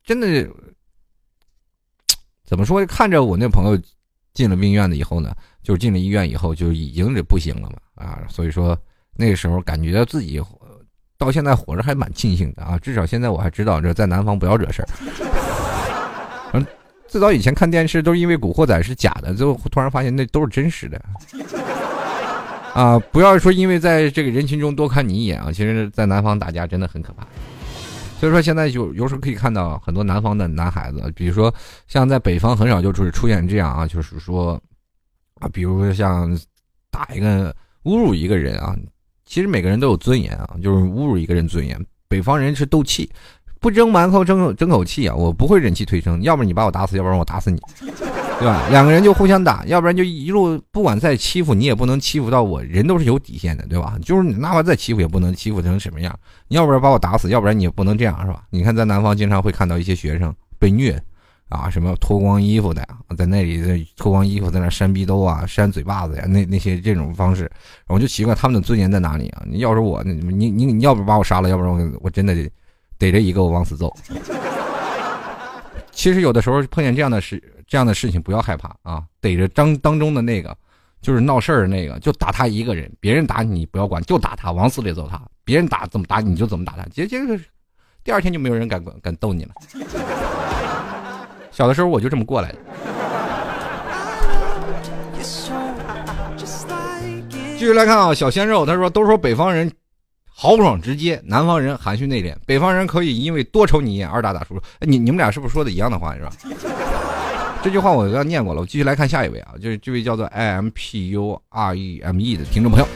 [0.04, 0.50] 真的
[2.48, 2.86] 怎么说？
[2.86, 3.78] 看着我那朋友
[4.34, 8.24] 进了病院的以后呢，就是进了医院以后就已经是不行了嘛啊！
[8.30, 8.78] 所以说
[9.22, 10.42] 那个时候感觉自己
[11.18, 12.80] 到现在活着还蛮庆幸的啊！
[12.80, 14.88] 至少现在我还知道这在南方不要惹事儿。
[16.54, 16.66] 嗯，
[17.08, 21.00] 最早以前看电视都是因为《古惑仔》是假的，最后突然发现那都是真实的。
[22.74, 25.52] 啊，不要说因为在这个人群中多看你一眼啊！
[25.52, 27.28] 其实，在南方打架真的很可怕。
[28.20, 31.54] 所以说，现在就有时候可以看到很多南方的男孩子，比如说
[31.88, 34.60] 像在北方很少就是出现这样啊，就是说
[35.40, 36.36] 啊，比如说像
[36.90, 37.54] 打一个
[37.84, 38.76] 侮辱一个人啊，
[39.32, 41.80] 其实每个人都有尊严啊，就是侮辱一个人尊严。
[42.10, 43.10] 北方人是斗气，
[43.62, 47.58] 不争馒头争争口气啊，我不会忍气吞声，要不然你把我打死，要不然我打死你。
[47.80, 48.62] 对吧？
[48.70, 53.98] 两个人就互相打，要不然就一路不管再欺负你也不能欺负到我，人都是有底线的，对吧？
[54.04, 56.14] 就是你哪怕再欺负也不能欺负成什么样。
[56.50, 58.44] 你要不然把我打死，要不然你也不能这样，是吧？
[58.50, 61.02] 你看在南方经常会看到一些学生被虐，
[61.52, 67.52] 啊，什么脱光衣服的呀，在那里在脱光衣服在那扇逼兜啊，扇嘴巴子呀，那那些这种方式，
[67.88, 69.44] 我就奇怪他们的尊严在哪里啊？
[69.46, 72.52] 你要是我，你你你要不把我杀了，要不然我我真的得
[72.98, 73.96] 逮着一个我往死揍。
[75.92, 77.42] 其实有的时候碰见这样的事。
[77.68, 79.02] 这样的事情不要害怕啊！
[79.22, 80.54] 逮着当当中的那个，
[81.02, 82.92] 就是闹事儿的那个，就打他一个人。
[83.00, 85.22] 别人打你不要管，就打他，往死里揍他。
[85.46, 86.84] 别人打怎么打你就怎么打他。
[86.88, 87.40] 接接着，
[88.04, 89.54] 第二天就没有人敢敢逗你了。
[91.62, 92.58] 小的时候我就这么过来的。
[97.54, 99.72] 继续来看啊，小鲜肉他说都说北方人。
[100.26, 104.62] 豪爽直接，南方人含蓄内敛，北方人可以因为多瞅你一眼而打打叔叔。
[104.80, 106.32] 你你们俩是不是说的一样的话是吧？
[107.62, 112.88] 这句话我刚念过了，我继续来看下一位啊，就是这位叫做 i m p u r e m e 的听众朋友，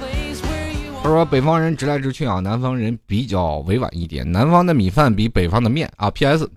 [1.03, 6.09] 他说北方人直来直去啊，南方人比较委婉一点，南方的米饭比北方的面啊。
[6.09, 6.49] P S，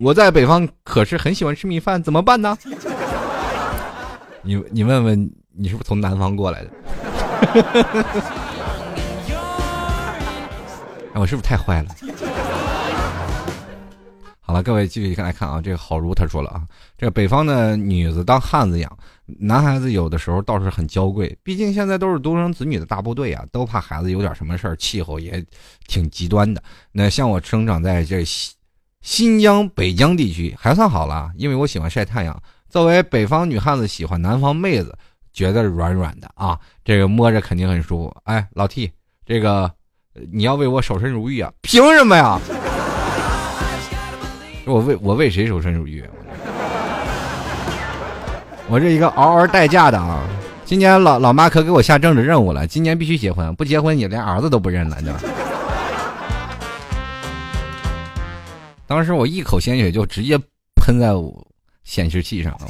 [0.00, 2.56] 我在北方可是很喜欢吃米饭，怎么办呢？
[4.42, 6.70] 你你问问你是不是从南方过来的？
[11.12, 11.90] 哎，我是不是太坏了？
[14.40, 16.62] 好了，各位继续来看啊，这个好如他说了啊，
[16.96, 18.90] 这北方的女子当汉子养，
[19.26, 25.44] 男孩子有的时候倒是很娇贵，毕竟现在都是独生子女的大部队啊，都怕孩子有点什么事儿，气候也
[25.86, 26.62] 挺极端的。
[26.90, 28.24] 那像我生长在这
[29.02, 32.42] 新疆北疆地区，还算好了，因为我喜欢晒太阳。
[32.68, 34.96] 作为北方女汉子，喜欢南方妹子，
[35.32, 38.16] 觉得软软的啊，这个摸着肯定很舒服。
[38.24, 38.90] 哎，老 T，
[39.26, 39.70] 这个。
[40.32, 41.52] 你要为我守身如玉啊？
[41.62, 42.38] 凭什么呀？
[44.66, 46.04] 我为我为谁守身如玉？
[48.68, 50.20] 我这一个嗷嗷待嫁的啊！
[50.64, 55.20] 今年老老妈可给我下政治任务了，今年必须结婚，不结婚你连儿子都不认了，对吧？
[58.90, 60.36] 当时我一口鲜血就直接
[60.74, 61.12] 喷在
[61.84, 62.66] 显示器上了。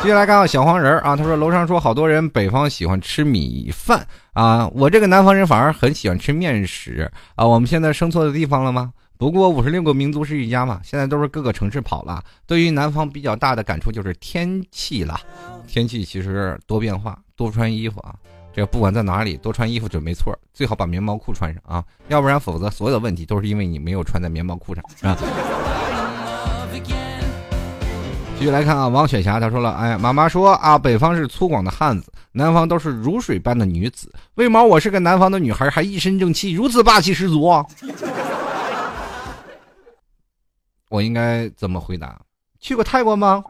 [0.00, 7.44] 接下来看到小黄人啊，他说楼上说好多人北方喜欢吃米饭啊，我这个南方人反而很喜欢吃面食啊。
[7.44, 8.92] 我们现在生错的地方了吗？
[9.18, 12.22] 不过五十六个民族是一家嘛，现在都是各个城市跑了。
[12.46, 15.20] 对于南方比较大的感触就是天气了，
[15.66, 18.14] 天气其实多变化，多穿衣服啊。
[18.58, 25.16] 这不管在哪里，多穿衣服准没错，最好把棉毛裤穿上啊，要不然否则所有的问题都是因为你没有穿在棉毛裤上啊。
[28.36, 34.12] 继续来看啊，王雪霞她说了，哎，妈妈说啊，北方是粗犷的汉子，南方都是如水般的女子。
[34.34, 37.46] 为毛我是个南方的女孩，还一身正气，如此霸气十足？
[40.90, 42.20] 我应该怎么回答？
[42.58, 43.44] 去过泰国吗？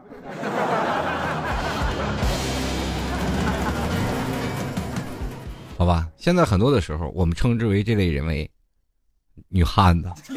[5.79, 8.51] 好吧，现在很多的时候，我们称之为这类人为
[9.47, 10.11] 女汉子。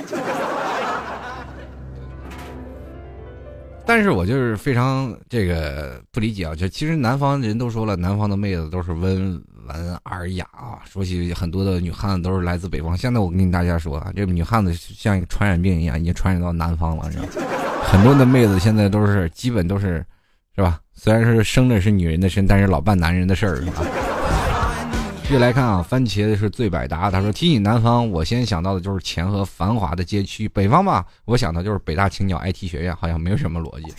[3.84, 6.54] 但是我就是非常这个不理解啊！
[6.54, 10.78] 就其实南方人都说了，南方的妹子都是温文尔雅啊。
[10.88, 12.96] 说起很多的女汉子都是来自北方。
[12.96, 17.26] 现在我跟大家说啊，这女汉子像一个传染病一样，已经传染到南方了，你知道
[17.82, 20.06] 很多的妹子现在都是基本都是，
[20.54, 20.78] 是吧？
[20.94, 23.82] 虽然是生的是女人的身，但是老办男人的事儿，是吧？
[25.38, 27.10] 来看啊，番茄是最百搭。
[27.10, 33.92] 他说：“提起南方，我先想到的就是钱和繁华的街区；北方吧，我想到就是北大、青鸟、IT 学院，好像没有什么逻辑。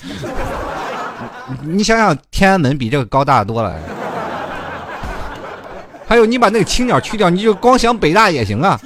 [1.61, 3.75] 你想想，天安门比这个高大多了。
[6.07, 8.79] 还有，你把那个青鸟去掉，你就光想北大也行啊。”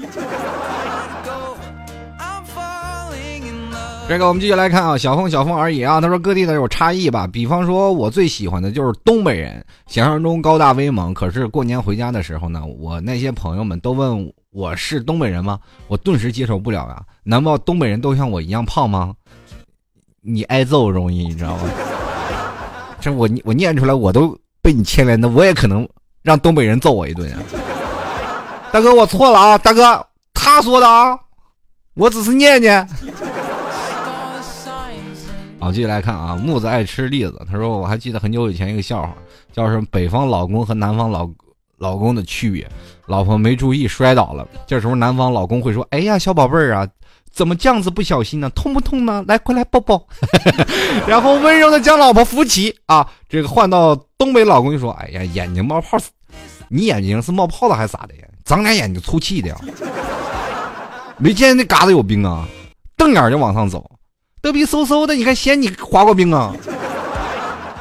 [4.10, 6.00] 这个我们继续来看啊，小凤小凤而已啊。
[6.00, 11.14] 他说各地的有差异吧，比方说我最喜欢的就是东北人，想象中高大威猛。
[11.14, 15.60] 可是过年回家的时候呢，我那些朋友们都问我是东北人吗？
[15.90, 17.02] 我顿时接受不了啊！
[17.24, 19.14] 难道东北人都像我一样胖吗？
[20.22, 21.64] 你挨揍容易，你知道吗？
[23.02, 25.86] 这我我念出来我都被你牵连的，我也可能
[26.24, 27.40] 让东北人揍我一顿啊！
[28.72, 29.58] 大哥，我错了啊！
[29.58, 31.20] 大哥，他说的啊，
[31.94, 32.88] 我只是念念。
[35.68, 37.46] 好，继续来看啊，木子爱吃栗子。
[37.52, 39.14] 他说：“我还记得很久以前一个笑话，
[39.52, 41.30] 叫什么北方老公和南方老
[41.78, 42.66] 老公的区别。
[43.08, 46.88] 老婆没注意摔倒了，这时候南方老公会说：‘哎呀，小宝贝儿啊，
[47.34, 48.50] 怎么这样子不小心呢？
[48.52, 49.22] 痛不痛呢？
[49.28, 50.02] 来，快来抱抱。
[51.06, 53.06] ’然后温柔的将老婆扶起啊。
[53.28, 55.98] 这个换到东北老公就说：‘哎呀，眼睛冒泡，
[56.70, 58.22] 你眼睛是冒泡了还是咋的呀？
[58.46, 59.58] 长俩眼睛出气的呀？
[61.20, 62.48] 没见那嘎子有病啊？
[62.96, 63.86] 瞪眼就往上走。’”
[64.42, 66.54] 得逼嗖嗖的，你看嫌你滑过冰啊？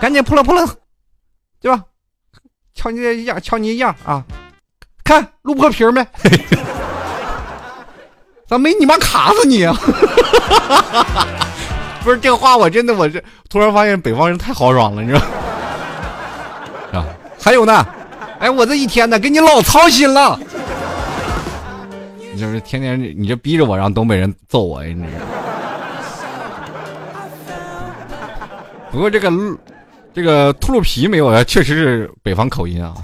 [0.01, 0.69] 赶紧扑棱扑棱，
[1.61, 1.85] 对吧？
[2.75, 4.23] 瞧你这样，瞧你这样啊！
[5.03, 6.07] 看录破皮没？
[8.47, 9.75] 咋没你妈卡死你啊？
[12.05, 15.21] 不是这个话，我真的我这突然发现北方人太豪爽了，你知道？
[17.01, 17.07] 啊，
[17.41, 17.87] 还有呢，
[18.39, 20.39] 哎，我这一天呢，给你老操心了。
[22.33, 25.46] 你就是天天你这逼着我让东北人揍我呀，你这。
[28.97, 29.31] 不过这个
[30.15, 32.95] 这个秃噜皮没有啊，确实是北方口音啊。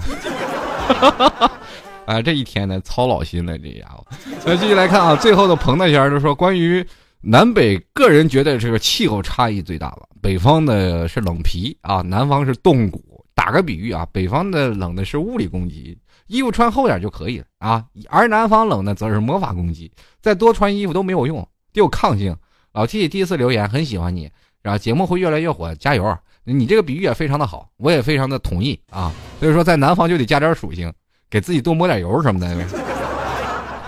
[2.07, 4.03] 啊，这一天呢，操老心了，这家伙。
[4.43, 6.83] 那继续来看啊，最后的彭大仙就说，关于
[7.21, 10.09] 南北，个人觉得这个气候差异最大了。
[10.19, 13.23] 北方的是冷皮啊，南方是冻骨。
[13.35, 19.91] 打个比喻啊，北方的冷的是物理攻击，衣服穿厚点就可以了啊，而南方冷的则是魔法攻击，
[20.23, 22.35] 再多穿衣服都没有用，得有抗性。
[22.73, 24.27] 老 T 第一次留言，很喜欢你。
[24.63, 26.17] 然后节目会越来越火，加油！
[26.45, 29.11] 你这个比喻也非常的好，我也非常的同意啊。
[29.39, 30.91] 所以说，在南方就得加点属性，
[31.29, 32.47] 给自己多抹点油什么的。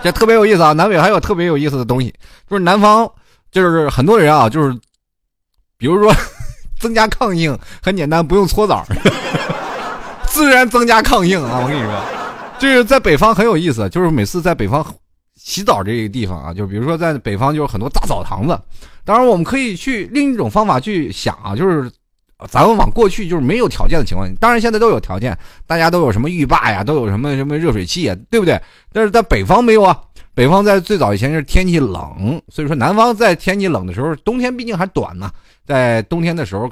[0.02, 0.72] 这特别有意思啊！
[0.72, 2.14] 南北还有特别有意思的东西，
[2.48, 3.10] 就是南方
[3.50, 4.72] 就是很多人啊，就是
[5.76, 6.14] 比如说
[6.78, 8.86] 增加抗性，很简单，不用搓澡，
[10.28, 11.60] 自然增加抗性啊！
[11.62, 12.00] 我跟你说，
[12.58, 14.84] 就是在北方很有意思，就是每次在北方
[15.36, 18.58] 洗澡这个地方啊，就比如说在北方就是很多大澡堂子。
[19.04, 21.88] 当然，我们可以去另一种方法去想啊，就是
[22.48, 28.60] 咱们往过去就是没有条件的情况，当然现在都有条件，大家都有什么浴霸呀，都有什么什么热水器啊，对不对？
[28.92, 30.02] 但是在北方没有啊，
[30.34, 35.30] 北方在最早以前是天气冷，所以说南方在天气冷的时候，冬天毕竟还短呢，
[35.64, 36.68] 在冬天的时候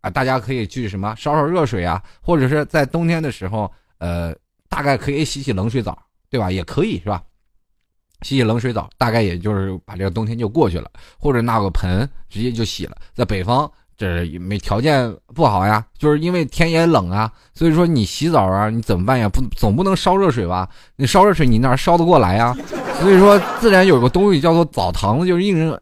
[0.00, 4.34] 啊，大家可以去什么烧烧热水啊，或者是在冬天的时候，呃，
[4.70, 5.98] 大概可以洗洗冷水澡，
[6.30, 6.50] 对吧？
[6.50, 7.22] 也可以是吧？
[8.22, 12.96] 洗洗冷水澡，大概也就是把这个冬天就过去了，或者拿个盆直接就洗了。
[13.14, 19.28] 在北方，这没条件不好呀，就是因为天也冷啊，所以说你洗澡啊，你怎么办呀？
[19.28, 20.68] 不总不能烧热水吧？
[20.96, 22.56] 你烧热水，你哪烧得过来呀？
[23.00, 25.80] 所以说，自然有个东西叫做澡堂子，就是应人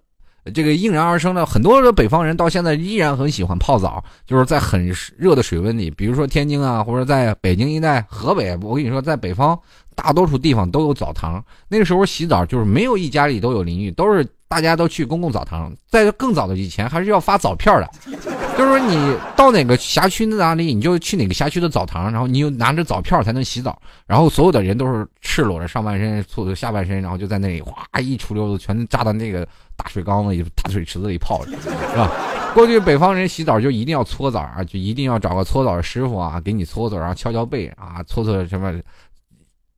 [0.53, 9.59] 这个应然而生的，很多的北方人到现在依然很喜欢泡澡，就是在很热的水温里，比如说天津啊，或者在北京一带、河北，我跟你说，在北方
[9.95, 11.45] 大多数地方都有澡堂。
[11.69, 15.75] 那个时候洗澡就是没有一家里都有淋浴，都是大家都去公共澡堂。
[15.89, 29.49] 在更早的以前，还是要发澡票的， 就是说你到哪个辖区哪里，你就去哪个辖区的澡堂，然后你又拿着澡票才能洗澡，然后所有的人都是赤裸着上半身、搓下半身，然后就在那里哗一出溜子，全扎到那个。
[29.75, 32.09] 大水缸子里、大水池子里泡着，是吧？
[32.55, 38.73] 过去北方人洗澡就一定要搓澡啊，就一定要找个搓澡的师傅啊，给你搓搓，然后敲敲背啊，搓搓什么？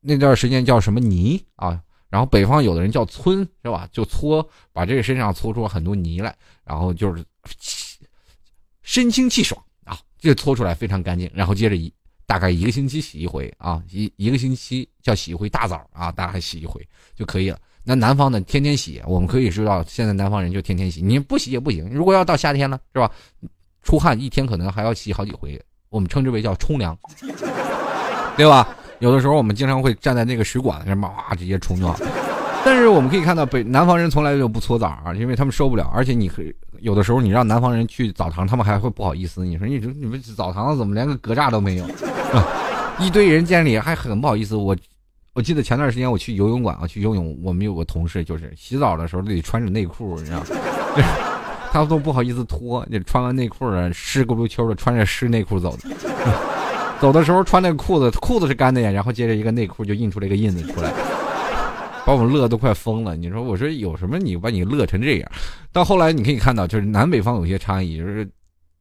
[0.02, 1.80] 那段时间叫什么泥啊？
[2.14, 3.88] 然后北方有的人叫村，是吧？
[3.90, 6.32] 就搓，把这个身上搓出很多泥来，
[6.64, 7.24] 然后就是
[8.84, 11.28] 身清气爽啊，这搓出来非常干净。
[11.34, 11.92] 然后接着一
[12.24, 16.80] 大概一个星期洗一回啊，一一个星期叫洗一回大澡啊，大概洗一回
[17.16, 17.58] 就可以了。
[17.82, 21.90] 那南方的天天洗，我们可以知道，现在南方人就天天洗，你不洗也不行。
[21.90, 23.10] 如果要到夏天了，是吧？
[23.82, 26.96] 出汗一天可能还要洗好几回，我们称之为叫冲凉，
[28.36, 28.68] 对吧？
[28.98, 31.94] 有的时候我们经常会站在那个水管子上面，哇，直接冲掉。
[32.64, 35.90] 但是我们可以看到，北南方人从来就不搓澡啊，因为他们受不了。
[35.94, 36.42] 而且你可
[36.80, 39.44] 有的时候你让南方人去澡堂，他们还会不好意思。
[39.44, 41.86] 你说你说你们澡堂怎么连个隔栅都没有？
[42.98, 44.56] 一堆人见里还很不好意思。
[44.56, 44.76] 我。
[45.36, 50.46] 我记得前段时间我去游泳馆啊，去游泳，我们有个同事就是洗澡的时候得穿着内裤，你知道吗？
[51.72, 55.90] 他都不好意思脱，就穿完内裤了，湿咕噜秋的穿着湿内裤走的。
[57.00, 60.92] 走的时候穿那个裤子，裤子是干的呀，然后接着一个内裤就印出来一个印子出来，
[62.04, 63.16] 把我们乐都快疯了。
[63.16, 65.30] 你说我说有什么你把你乐成这样？
[65.72, 68.28] 到后来你可以看到，就是南北方有些差异，就是。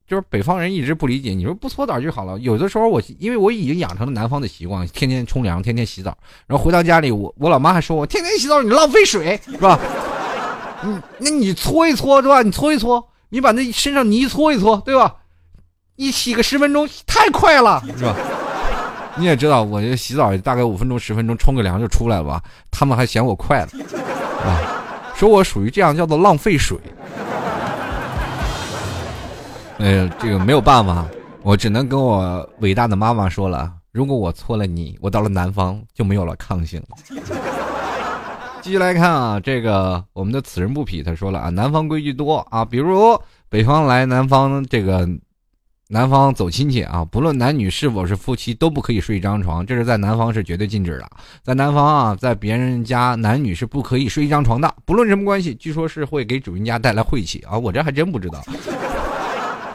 [0.06, 2.38] 就是北方人一直不理解，你说不搓澡就好了。
[2.40, 9.80] 有的时候我因为我已经养成了南方的习惯，天天冲凉，天天洗澡，然后回到家里，我我老妈还说我天天洗澡你浪费水是吧？
[10.84, 12.42] 嗯，那你搓一搓是吧？
[12.42, 15.16] 你搓一搓，你把那身上泥搓一搓对吧？
[15.96, 18.16] 一洗个十分钟太快了是吧？
[19.16, 22.42] 你也知道，我这洗澡大概五分钟十分钟冲个凉就出来了吧？
[22.72, 23.68] 他们还嫌我快了，
[24.44, 24.58] 啊，
[25.16, 26.78] 说我属于这样叫做浪费水。
[29.78, 31.06] 呃，这个没有办法，
[31.42, 36.82] 我只能跟我伟大的妈妈说了：如果我错了你，我到了南方就没有了抗性。
[38.62, 43.20] 继续来看啊，这个我们的此人不匹他说了啊，南方规矩多啊，比如
[43.50, 45.08] 北方来南方这个
[45.90, 51.08] 南方走亲戚啊，不论男女是否是夫妻，都不可以睡一张床，这是在南方是绝对禁止的。
[51.44, 58.44] 在南方啊，在别人家男女是不可以睡一张床的，不论什么关系，据说是会给主人家带来晦气啊，我这还真不知道。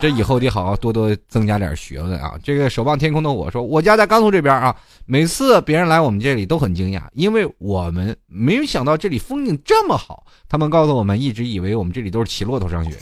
[0.00, 2.38] 这以后得好好多多增加点学问啊！
[2.40, 4.74] 这个守望天空的我说，我家在甘肃这边啊，
[5.06, 10.24] 每次别人来我们这里都很惊讶，因为我们没有想到这里风景这么好。
[10.48, 12.92] 他们告诉我们，一直以为我们这里都是骑骆驼上学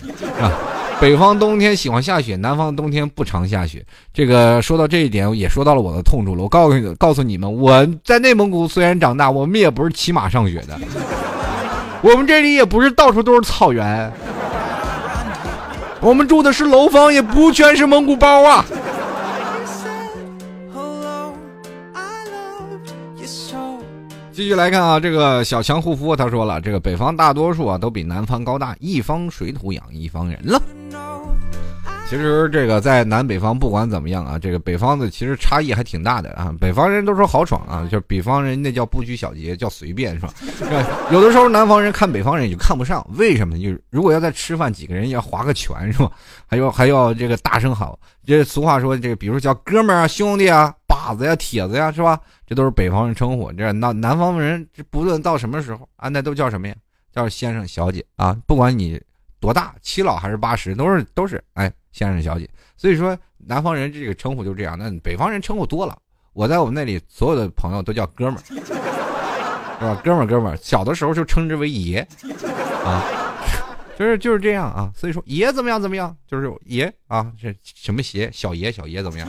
[0.40, 0.50] 啊。
[0.98, 3.84] 北方冬天喜欢下雪，南方冬天不常下雪。
[4.14, 6.42] 这个说到这一点，也说到了我的痛处了。
[6.42, 10.78] 我告诉告诉你们，我在内蒙古虽然长大，我们也不是骑马上学的，
[12.00, 14.10] 我们这里也不是到处都是草原。
[16.00, 18.64] 我们住的是楼房，也不全是蒙古包啊。
[24.32, 30.60] 继续来看啊，这个小强护肤他说了，这个北方大多数啊都比南方高大，一方水土养一方人了。
[32.08, 36.54] 其实这个在南北方不管怎么样啊，这个北方的其实差异还挺大的啊。
[36.60, 40.32] 北方人都说豪爽啊，就北方人那叫不拘小节，叫随便是吧？
[41.10, 43.58] 有的时候南方人看北方人也就看不上，为什么？
[43.58, 46.12] 就是如果要在吃饭，几个人要划个拳是吧？
[46.46, 52.20] 还要还要这个大声好，这俗话说这个，比如叫哥们儿啊、兄弟啊、靶子呀、铁子呀是吧？
[52.46, 53.52] 这都是北方人称呼。
[53.52, 56.74] 这那南方人不论到什么时候啊，那都叫什么呀？
[57.12, 59.00] 叫先生小姐啊，不管你
[59.40, 61.72] 多大，七老还是八十，都是都是哎。
[61.96, 64.78] 先生、小姐，所以说南方人这个称呼就这样。
[64.78, 65.96] 那北方人称呼多了，
[66.34, 68.42] 我在我们那里所有的朋友都叫哥们儿，
[69.80, 69.98] 是吧？
[70.04, 72.06] 哥们儿，哥们儿，小的时候就称之为爷，
[72.84, 73.02] 啊，
[73.98, 74.92] 就是就是这样啊。
[74.94, 79.26] 所以说爷怎么样怎么样，就是爷啊，这什么邪，小爷小爷怎么样？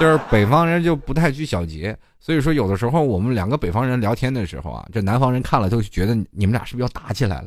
[0.00, 7.46] 就是北方人就不太拘小节，所以说有的时候我们两个北方人聊天的时候啊，这南方人看了都觉得你们俩是不是要打起来了？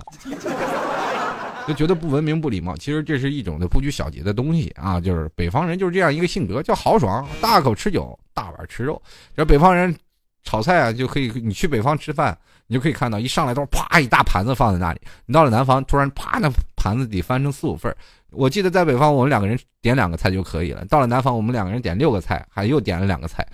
[1.68, 5.00] 就觉得不文明不礼貌，其实这是一种的不拘小节的东西啊！
[5.00, 9.02] 就是北方人就是这样一个性格，叫豪爽，大口吃酒，大碗吃肉。
[9.36, 9.96] 这北方人
[10.44, 12.38] 炒菜啊，就可以你去北方吃饭，
[12.68, 15.00] 你就可以看到一上来都是啪一大盘子放在那里。
[15.26, 17.96] 你到了南方，突然啪那盘子得翻成四五份
[18.32, 20.84] 我记得在北方，我们两个人点两个菜就可以了。
[20.86, 23.48] 到了南方，我们两个人点六个菜，还又点了两个菜，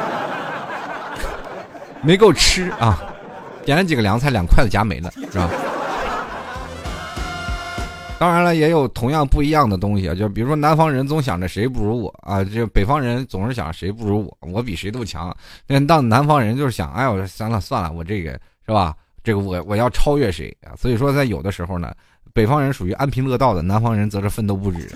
[2.02, 3.02] 没够吃啊！
[3.64, 5.50] 点了几个凉菜，两筷子夹没了，是吧？
[8.18, 15.34] 当然了，也有同样不一样的东西啊，就比如说南方人总想着谁不如我啊，这北方人总是想谁不如我，我比谁都强。
[15.66, 18.30] 那当南方人就是想，哎，我算了算了，我这个
[18.64, 18.94] 是吧？
[19.22, 20.72] 这个我我要超越谁啊？
[20.76, 21.92] 所以说，在有的时候呢，
[22.32, 24.90] 北方人属于安贫乐道的，南方人则是奋斗不止。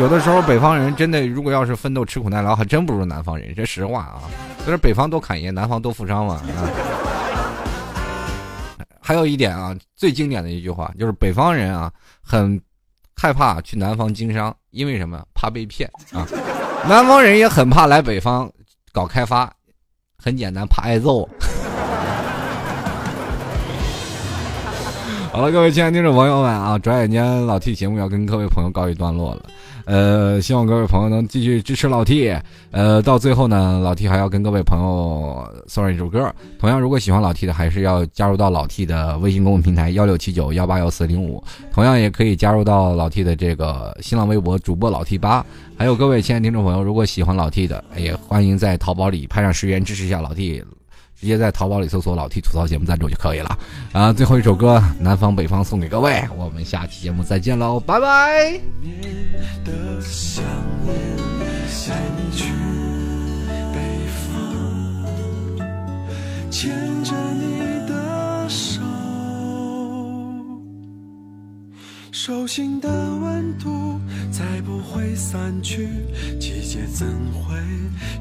[0.00, 4.22] 有的时候，北方人真的如果要是奋斗吃苦耐劳，还真不如南方人，这实话啊。
[4.64, 6.70] 就是北方多砍爷，南方多富商嘛啊。
[9.00, 11.90] 还有一点啊，最经典的一句话就是北方人啊，
[12.30, 12.62] 很
[13.16, 15.20] 害怕去南方经商，因为什么？
[15.34, 16.24] 怕被骗啊。
[16.88, 18.48] 南方人也很怕来北方
[18.92, 19.52] 搞开发，
[20.16, 21.28] 很简单，怕挨揍。
[25.32, 29.42] 好了，各位亲爱的听众朋友们啊，转眼间老 T 节目要跟各位朋友告一段落了。
[29.84, 32.34] 呃，希望各位朋友能继续支持老 T。
[32.70, 36.32] 呃，到最后呢，老 T 还要跟各位朋友送上一首歌。
[36.58, 41.42] 同样，如果喜欢老 T 的，还是要加入到老 T 的微信公众平台幺六七九幺八幺四零五。
[41.72, 45.44] 同样，也可以加入到老 T 的这个新浪微博主播老 T 八。
[45.76, 50.62] 还有各位亲爱的听众朋友，如果喜欢老 T 的，也欢迎在淘宝里拍上十元支持一下老 T。
[51.20, 53.58] 直接在淘宝里搜索“老 T 吐槽节目赞助”就可以了。
[53.92, 58.58] 啊，最后一首歌，南方北方送给各位，我们下期节目再见喽，拜拜。
[66.50, 66.70] 牵
[67.04, 68.80] 着你的手，
[72.10, 74.00] 手心的温度
[74.30, 75.88] 再不会散去，
[76.38, 77.54] 季节怎会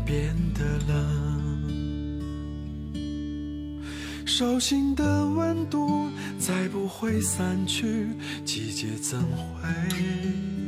[0.06, 1.39] 变得冷？
[4.30, 6.08] 手心的温度
[6.38, 8.10] 再不会散去，
[8.46, 10.59] 季节怎会？